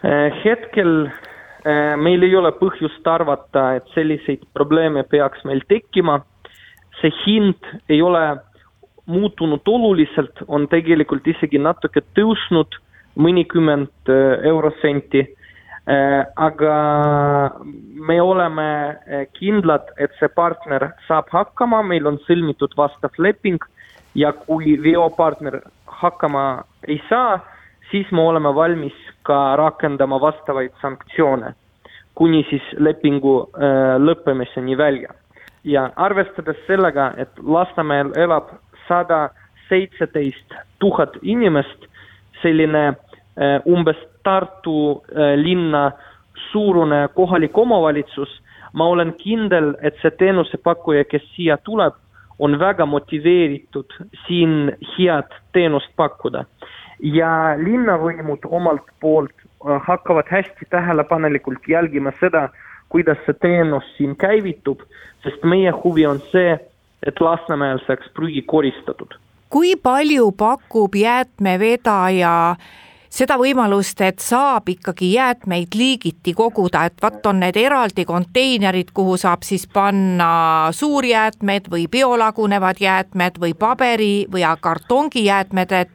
Äh, 0.03 0.31
hetkel 0.43 1.09
meil 1.95 2.25
ei 2.27 2.33
ole 2.35 2.49
põhjust 2.59 3.05
arvata, 3.07 3.69
et 3.77 3.85
selliseid 3.95 4.41
probleeme 4.51 5.05
peaks 5.07 5.45
meil 5.47 5.61
tekkima. 5.69 6.19
see 6.99 7.11
hind 7.25 7.65
ei 7.89 8.01
ole 8.01 8.37
muutunud 9.05 9.67
oluliselt, 9.67 10.43
on 10.47 10.67
tegelikult 10.71 11.25
isegi 11.27 11.59
natuke 11.59 12.03
tõusnud 12.15 12.77
mõnikümmend 13.15 14.11
äh, 14.11 14.43
eurosenti. 14.51 15.23
Aga 15.83 16.75
me 18.07 18.15
oleme 18.21 18.67
kindlad, 19.35 19.89
et 19.99 20.13
see 20.15 20.29
partner 20.31 20.93
saab 21.09 21.27
hakkama, 21.27 21.81
meil 21.83 22.07
on 22.07 22.21
sõlmitud 22.23 22.71
vastav 22.79 23.11
leping 23.19 23.59
ja 24.15 24.31
kui 24.31 24.77
veopartner 24.79 25.59
hakkama 25.99 26.63
ei 26.87 27.01
saa, 27.09 27.41
siis 27.93 28.09
me 28.11 28.21
oleme 28.25 28.49
valmis 28.55 28.95
ka 29.21 29.55
rakendama 29.55 30.17
vastavaid 30.21 30.73
sanktsioone 30.81 31.53
kuni 32.15 32.43
siis 32.49 32.63
lepingu 32.77 33.49
lõppemiseni 33.99 34.77
välja. 34.77 35.09
ja 35.63 35.89
arvestades 35.95 36.57
sellega, 36.67 37.13
et 37.17 37.29
Lasnamäel 37.39 38.09
elab 38.19 38.49
sada 38.87 39.29
seitseteist 39.69 40.55
tuhat 40.79 41.15
inimest, 41.21 41.85
selline 42.41 42.87
äh, 42.87 43.61
umbes 43.65 43.97
Tartu 44.23 44.75
äh, 44.91 45.37
linna 45.39 45.91
suurune 46.51 47.07
kohalik 47.15 47.57
omavalitsus, 47.57 48.41
ma 48.73 48.85
olen 48.91 49.13
kindel, 49.13 49.73
et 49.81 49.95
see 50.01 50.11
teenusepakkuja, 50.19 51.05
kes 51.07 51.23
siia 51.35 51.57
tuleb, 51.63 51.95
on 52.39 52.59
väga 52.59 52.85
motiveeritud 52.85 53.95
siin 54.27 54.73
head 54.97 55.31
teenust 55.53 55.95
pakkuda. 55.95 56.43
Ja 57.03 57.55
linnavõimud 57.59 58.45
omalt 58.49 58.85
poolt 58.99 59.35
äh, 59.43 59.81
hakkavad 59.87 60.29
hästi 60.31 60.67
tähelepanelikult 60.69 61.67
jälgima 61.67 62.13
seda, 62.19 62.49
kuidas 62.89 63.17
see 63.25 63.35
teenus 63.41 63.83
siin 63.97 64.15
käivitub, 64.15 64.83
sest 65.23 65.43
meie 65.43 65.71
huvi 65.83 66.05
on 66.07 66.21
see, 66.31 66.55
et 67.03 67.21
Lasnamäel 67.21 67.81
saaks 67.87 68.09
prügi 68.15 68.41
koristatud. 68.47 69.19
kui 69.49 69.75
palju 69.75 70.31
pakub 70.31 70.95
jäätmevedaja 70.95 72.55
seda 73.13 73.37
võimalust, 73.37 74.01
et 74.01 74.23
saab 74.23 74.69
ikkagi 74.73 75.11
jäätmeid 75.13 75.75
liigiti 75.77 76.33
koguda, 76.33 76.87
et 76.89 76.97
vot 77.03 77.29
on 77.29 77.39
need 77.43 77.57
eraldi 77.61 78.05
konteinerid, 78.09 78.89
kuhu 78.93 79.17
saab 79.21 79.45
siis 79.45 79.67
panna 79.69 80.71
suurjäätmed 80.73 81.69
või 81.71 81.85
biolagunevad 81.91 82.81
jäätmed 82.81 83.37
või 83.41 83.53
paberi 83.53 84.25
või 84.33 84.45
kartongijäätmed, 84.61 85.71
et 85.71 85.89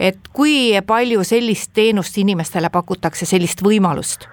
et 0.00 0.18
kui 0.32 0.72
palju 0.86 1.20
sellist 1.24 1.74
teenust 1.76 2.16
inimestele 2.18 2.70
pakutakse, 2.72 3.26
sellist 3.26 3.60
võimalust? 3.62 4.28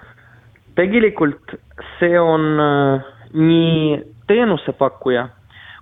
tegelikult 0.76 1.56
see 1.98 2.18
on 2.20 2.60
äh, 2.60 3.06
nii 3.32 3.98
teenusepakkuja 4.28 5.28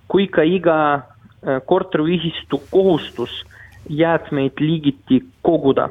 kui 0.07 0.27
ka 0.31 0.43
iga 0.47 0.77
äh, 0.95 1.61
korteriühistu 1.65 2.61
kohustus 2.71 3.43
jäätmeid 3.89 4.59
liigiti 4.59 5.23
koguda. 5.41 5.89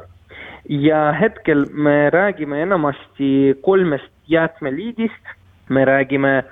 Ja 0.68 1.12
hetkel 1.12 1.66
me 1.72 2.11
räägime 2.11 2.62
enamasti 2.62 3.55
kolmest 3.62 4.12
jäätmeliigist, 4.29 5.24
me 5.68 5.85
räägime 5.85 6.44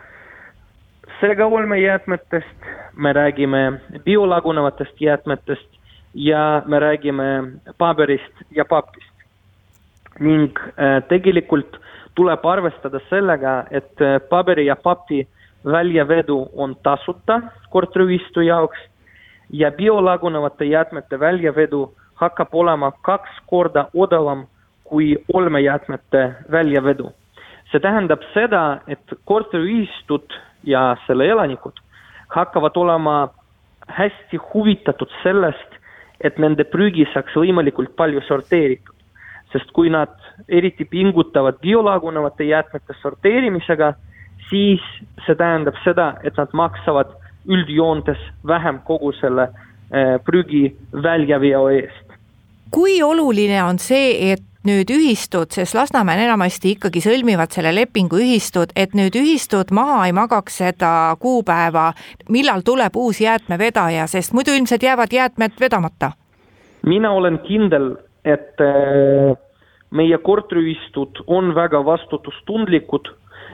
segaolmejäätmetest, 1.21 2.57
me 2.97 3.13
räägime 3.13 3.81
biolagunevatest 4.05 5.01
jäätmetest 5.01 5.69
ja 6.15 6.63
me 6.67 6.79
räägime 6.79 7.53
paberist 7.79 8.33
ja 8.51 8.65
papist. 8.65 9.13
ning 10.21 10.53
äh, 10.59 11.03
tegelikult 11.09 11.77
tuleb 12.15 12.45
arvestada 12.45 13.01
sellega, 13.09 13.65
et 13.71 14.01
äh, 14.01 14.21
paberi 14.29 14.67
ja 14.67 14.77
papi 14.77 15.27
väljavedu 15.65 16.51
on 16.53 16.77
tasuta 16.83 17.41
korteriühistu 17.71 18.41
jaoks 18.41 18.79
ja 19.51 19.71
biolagunevate 19.71 20.65
jäätmete 20.65 21.21
väljavedu 21.21 21.95
hakkab 22.15 22.55
olema 22.55 22.93
kaks 23.03 23.31
korda 23.47 23.89
odavam 23.95 24.47
kui 24.85 25.17
olmejäätmete 25.33 26.35
väljavedu. 26.51 27.13
see 27.71 27.81
tähendab 27.81 28.21
seda, 28.35 28.81
et 28.87 29.15
korteriühistud 29.25 30.35
ja 30.65 30.97
selle 31.07 31.29
elanikud 31.29 31.81
hakkavad 32.29 32.77
olema 32.77 33.29
hästi 33.89 34.37
huvitatud 34.37 35.09
sellest, 35.23 35.79
et 36.21 36.39
nende 36.39 36.65
prügi 36.65 37.07
saaks 37.15 37.37
võimalikult 37.37 37.97
palju 37.97 38.21
sorteeritud. 38.29 38.95
sest 39.53 39.69
kui 39.77 39.91
nad 39.93 40.13
eriti 40.49 40.85
pingutavad 40.85 41.59
biolagunevate 41.61 42.45
jäätmete 42.45 42.95
sorteerimisega, 43.03 43.95
siis 44.49 44.81
see 45.27 45.35
tähendab 45.37 45.77
seda, 45.85 46.15
et 46.25 46.37
nad 46.37 46.49
maksavad 46.53 47.11
üldjoontes 47.49 48.23
vähem 48.47 48.79
kogu 48.89 49.13
selle 49.13 49.43
eh, 49.43 49.72
prügi 50.25 50.71
väljaveo 50.93 51.67
eest. 51.69 52.17
kui 52.73 53.03
oluline 53.03 53.59
on 53.63 53.79
see, 53.79 54.33
et 54.33 54.41
nüüd 54.65 54.91
ühistud, 54.95 55.51
sest 55.51 55.75
Lasnamäel 55.75 56.23
enamasti 56.25 56.77
ikkagi 56.77 57.03
sõlmivad 57.03 57.51
selle 57.55 57.73
lepingu 57.75 58.21
ühistud, 58.23 58.71
et 58.79 58.95
nüüd 58.95 59.17
ühistud 59.19 59.73
maha 59.75 60.07
ei 60.07 60.15
magaks 60.15 60.61
seda 60.63 60.93
kuupäeva, 61.21 61.91
millal 62.31 62.63
tuleb 62.65 62.97
uus 62.97 63.21
jäätmevedaja, 63.21 64.07
sest 64.07 64.33
muidu 64.33 64.55
ilmselt 64.55 64.83
jäävad 64.83 65.13
jäätmed 65.13 65.59
vedamata? 65.61 66.13
mina 66.87 67.13
olen 67.13 67.39
kindel, 67.47 67.93
et 68.25 68.59
eh, 68.61 69.37
meie 69.91 70.19
korteriühistud 70.19 71.25
on 71.27 71.55
väga 71.55 71.85
vastutustundlikud 71.85 73.11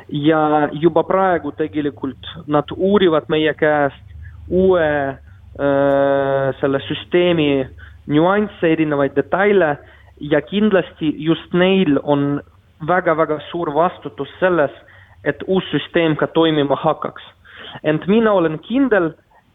ja 0.09 0.69
juba 0.73 1.03
praegu 1.05 1.53
tegelikult 1.53 2.31
nad 2.47 2.73
uurivad 2.77 3.29
meie 3.29 3.53
käest 3.55 4.17
uue 4.49 5.19
selle 5.57 6.81
süsteemi 6.87 7.69
nüansse, 8.07 8.69
erinevaid 8.73 9.17
detaile 9.17 9.77
ja 10.21 10.41
kindlasti 10.43 11.15
just 11.19 11.53
neil 11.53 11.99
on 12.03 12.41
väga-väga 12.87 13.41
suur 13.51 13.75
vastutus 13.75 14.29
selles, 14.41 14.71
et 15.25 15.43
uus 15.47 15.65
süsteem 15.73 16.17
ka 16.17 16.27
toimima 16.27 16.77
hakkaks. 16.77 17.23
ent 17.85 18.07
mina 18.07 18.33
olen 18.33 18.59
kindel, 18.59 19.13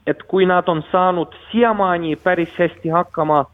et 0.08 0.24
kui 0.28 0.46
nad 0.46 0.68
on 0.68 0.84
saanud 0.92 1.34
siiamaani 1.52 2.16
päris 2.16 2.52
hästi 2.58 2.90
hakkama 2.90 3.46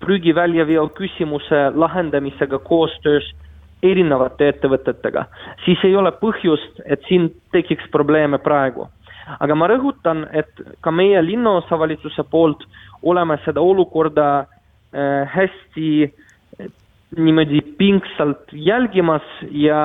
prügi 0.00 0.34
väljaveo 0.34 0.88
küsimuse 0.88 1.72
lahendamisega 1.74 2.58
koostöös 2.58 3.32
erinevate 3.82 4.48
ettevõtetega, 4.48 5.24
siis 5.64 5.78
ei 5.84 5.96
ole 5.96 6.12
põhjust, 6.20 6.80
et 6.84 7.02
siin 7.08 7.30
tekiks 7.52 7.88
probleeme 7.92 8.38
praegu. 8.38 8.88
Aga 9.40 9.54
ma 9.54 9.68
rõhutan, 9.70 10.26
et 10.32 10.50
ka 10.80 10.90
meie 10.90 11.22
linnaosavalitsuse 11.24 12.26
poolt 12.30 12.64
oleme 13.02 13.38
seda 13.44 13.60
olukorda 13.60 14.28
äh, 14.40 15.28
hästi 15.34 15.90
äh, 16.04 16.70
niimoodi 17.16 17.60
pingsalt 17.78 18.52
jälgimas 18.52 19.26
ja 19.50 19.82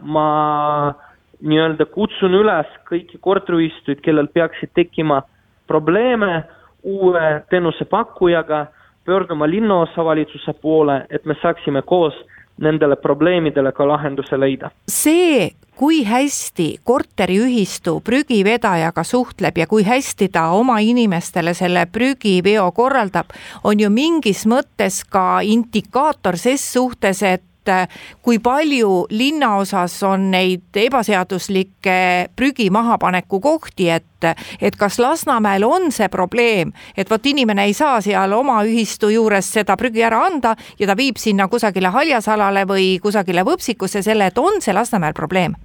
ma 0.00 0.94
nii-öelda 1.40 1.86
kutsun 1.94 2.34
üles 2.36 2.68
kõiki 2.88 3.20
korteriühistuid, 3.20 4.02
kellel 4.04 4.28
peaksid 4.32 4.74
tekkima 4.76 5.22
probleeme 5.70 6.42
uue 6.82 7.42
teenusepakkujaga, 7.50 8.66
pöörduma 9.04 9.48
linnaosavalitsuse 9.48 10.52
poole, 10.60 11.06
et 11.10 11.24
me 11.24 11.34
saaksime 11.42 11.82
koos 11.82 12.14
nendele 12.60 12.96
probleemidele 12.96 13.72
ka 13.72 13.88
lahenduse 13.88 14.38
leida. 14.40 14.70
see, 14.88 15.50
kui 15.80 16.02
hästi 16.04 16.80
korteriühistu 16.84 18.00
prügivedajaga 18.04 19.04
suhtleb 19.04 19.58
ja 19.58 19.66
kui 19.66 19.84
hästi 19.84 20.28
ta 20.28 20.50
oma 20.52 20.78
inimestele 20.84 21.54
selle 21.56 21.86
prügiveo 21.86 22.66
korraldab, 22.76 23.32
on 23.64 23.80
ju 23.80 23.88
mingis 23.90 24.44
mõttes 24.44 25.00
ka 25.08 25.40
indikaator 25.40 26.36
ses 26.36 26.66
suhtes, 26.72 27.22
et 27.22 27.42
et 27.70 27.90
kui 28.22 28.38
palju 28.42 29.06
linnaosas 29.10 30.02
on 30.06 30.30
neid 30.30 30.76
ebaseaduslikke 30.76 31.96
prügi 32.36 32.70
mahapaneku 32.70 33.40
kohti, 33.40 33.88
et, 33.90 34.28
et 34.60 34.76
kas 34.76 34.98
Lasnamäel 34.98 35.64
on 35.64 35.90
see 35.94 36.08
probleem, 36.12 36.72
et 36.96 37.10
vot 37.10 37.26
inimene 37.26 37.64
ei 37.68 37.74
saa 37.76 38.00
seal 38.04 38.32
oma 38.36 38.60
ühistu 38.66 39.10
juures 39.12 39.52
seda 39.58 39.76
prügi 39.80 40.04
ära 40.06 40.24
anda 40.26 40.54
ja 40.78 40.90
ta 40.90 40.96
viib 40.98 41.18
sinna 41.20 41.48
kusagile 41.48 41.92
haljasalale 41.94 42.66
või 42.68 42.92
kusagile 43.02 43.44
võpsikusse 43.46 44.02
selle, 44.02 44.30
et 44.30 44.38
on 44.38 44.60
see 44.60 44.74
Lasnamäel 44.76 45.16
probleem? 45.16 45.56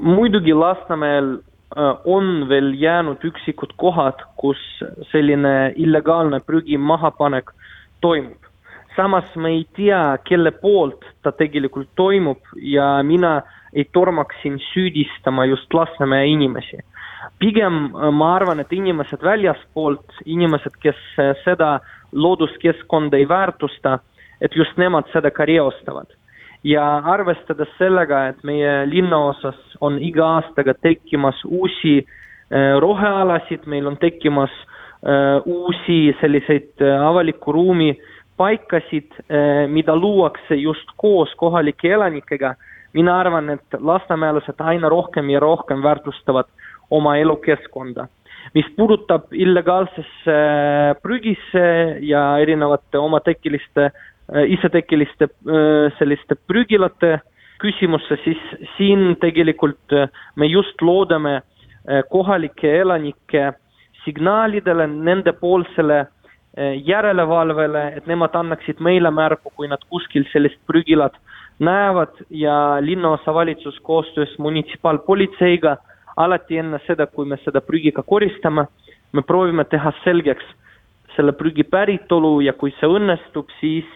muidugi 0.00 0.52
Lasnamäel 0.56 1.34
äh, 1.36 1.96
on 2.04 2.48
veel 2.48 2.72
jäänud 2.80 3.24
üksikud 3.24 3.74
kohad, 3.76 4.22
kus 4.36 4.60
selline 5.12 5.72
illegaalne 5.76 6.40
prügi 6.40 6.78
mahapanek 6.78 7.52
toimub 8.00 8.49
samas 8.96 9.36
me 9.36 9.48
ei 9.48 9.66
tea, 9.76 10.18
kelle 10.24 10.50
poolt 10.50 11.04
ta 11.22 11.32
tegelikult 11.32 11.88
toimub 11.96 12.40
ja 12.56 13.02
mina 13.02 13.40
ei 13.72 13.84
tormaks 13.92 14.42
siin 14.42 14.58
süüdistama 14.72 15.44
just 15.44 15.74
Lasnamäe 15.74 16.26
inimesi. 16.26 16.78
pigem 17.38 17.84
äh, 17.84 18.10
ma 18.12 18.34
arvan, 18.36 18.60
et 18.60 18.72
inimesed 18.72 19.22
väljaspoolt, 19.22 20.22
inimesed, 20.24 20.76
kes 20.82 20.96
äh, 21.18 21.34
seda 21.44 21.80
looduskeskkonda 22.12 23.16
ei 23.16 23.28
väärtusta, 23.28 23.98
et 24.40 24.56
just 24.56 24.76
nemad 24.76 25.04
seda 25.12 25.30
ka 25.30 25.44
reostavad. 25.44 26.06
ja 26.64 26.96
arvestades 26.96 27.68
sellega, 27.78 28.26
et 28.28 28.42
meie 28.44 28.86
linnaosas 28.86 29.56
on 29.80 29.98
iga 29.98 30.26
aastaga 30.26 30.74
tekkimas 30.74 31.44
uusi 31.44 31.98
äh, 31.98 32.76
rohealasid, 32.80 33.66
meil 33.66 33.86
on 33.86 33.96
tekkimas 33.96 34.50
uusi 35.46 36.14
selliseid 36.20 36.82
avaliku 37.06 37.52
ruumi 37.52 37.94
paikasid, 38.40 39.12
eh, 39.28 39.66
mida 39.68 39.96
luuakse 39.96 40.56
just 40.56 40.88
koos 40.96 41.32
kohalike 41.36 41.92
elanikega, 41.92 42.54
mina 42.96 43.18
arvan, 43.20 43.50
et 43.56 43.76
lasnamäelased 43.78 44.62
aina 44.72 44.88
rohkem 44.88 45.28
ja 45.30 45.40
rohkem 45.40 45.82
väärtustavad 45.82 46.48
oma 46.90 47.16
elukeskkonda. 47.16 48.08
mis 48.54 48.66
puudutab 48.76 49.34
illegaalsesse 49.36 50.34
eh, 50.34 50.94
prügisse 51.02 51.64
ja 52.00 52.22
erinevate 52.38 52.98
omatekkeliste, 52.98 53.84
eh, 54.34 54.46
isetekkeliste 54.56 55.28
selliste 55.98 56.34
prügilate 56.48 57.20
küsimusse, 57.60 58.16
siis 58.24 58.40
siin 58.76 59.16
tegelikult 59.20 59.92
me 60.36 60.46
just 60.46 60.82
loodame 60.82 61.42
kohalike 62.10 62.72
elanike 62.80 63.52
signaalidele, 64.04 64.86
nendepoolsele 64.86 66.00
Eh, 66.00 66.10
järelevalvele, 66.58 67.82
et 67.96 68.06
nemad 68.10 68.34
annaksid 68.34 68.80
meile 68.82 69.10
märku, 69.14 69.52
kui 69.54 69.68
nad 69.70 69.82
kuskil 69.88 70.24
sellist 70.32 70.58
prügilat 70.66 71.14
näevad 71.60 72.24
ja 72.30 72.76
linnaosavalitsus 72.80 73.78
koostöös 73.82 74.38
munitsipaalpolitseiga 74.38 75.76
alati 76.16 76.58
enne 76.58 76.80
seda, 76.86 77.06
kui 77.06 77.26
me 77.26 77.38
seda 77.44 77.60
prügi 77.60 77.92
ka 77.92 78.02
koristame, 78.02 78.66
me 79.12 79.22
proovime 79.22 79.64
teha 79.64 79.92
selgeks 80.04 80.44
selle 81.16 81.32
prügi 81.32 81.64
päritolu 81.64 82.40
ja 82.40 82.52
kui 82.52 82.72
see 82.78 82.88
õnnestub, 82.88 83.50
siis 83.60 83.86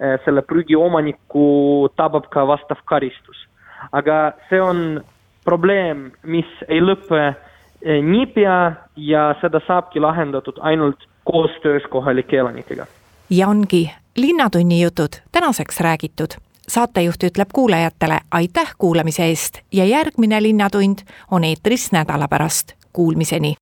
eh, 0.00 0.16
selle 0.24 0.42
prügi 0.46 0.76
omanikku 0.78 1.90
tabab 1.96 2.30
ka 2.32 2.46
vastav 2.46 2.82
karistus. 2.84 3.46
aga 3.92 4.32
see 4.48 4.60
on 4.60 5.00
probleem, 5.44 6.10
mis 6.22 6.48
ei 6.68 6.80
lõpe 6.80 7.20
eh, 7.20 8.00
niipea 8.04 8.58
ja 8.96 9.34
seda 9.40 9.60
saabki 9.66 10.00
lahendatud 10.00 10.60
ainult 10.60 11.06
koostöös 11.32 11.82
kohalike 11.90 12.38
elanikega. 12.38 12.86
ja 13.30 13.48
ongi 13.48 13.90
Linnatunni 14.16 14.82
jutud 14.82 15.08
tänaseks 15.32 15.80
räägitud. 15.80 16.28
saatejuht 16.68 17.22
ütleb 17.22 17.48
kuulajatele 17.52 18.20
aitäh 18.30 18.74
kuulamise 18.78 19.24
eest 19.24 19.58
ja 19.72 19.84
järgmine 19.84 20.42
Linnatund 20.42 20.98
on 21.30 21.44
eetris 21.44 21.92
nädala 21.92 22.28
pärast. 22.28 22.72
Kuulmiseni. 22.92 23.54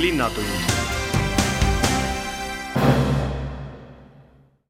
linnatund 0.00 0.73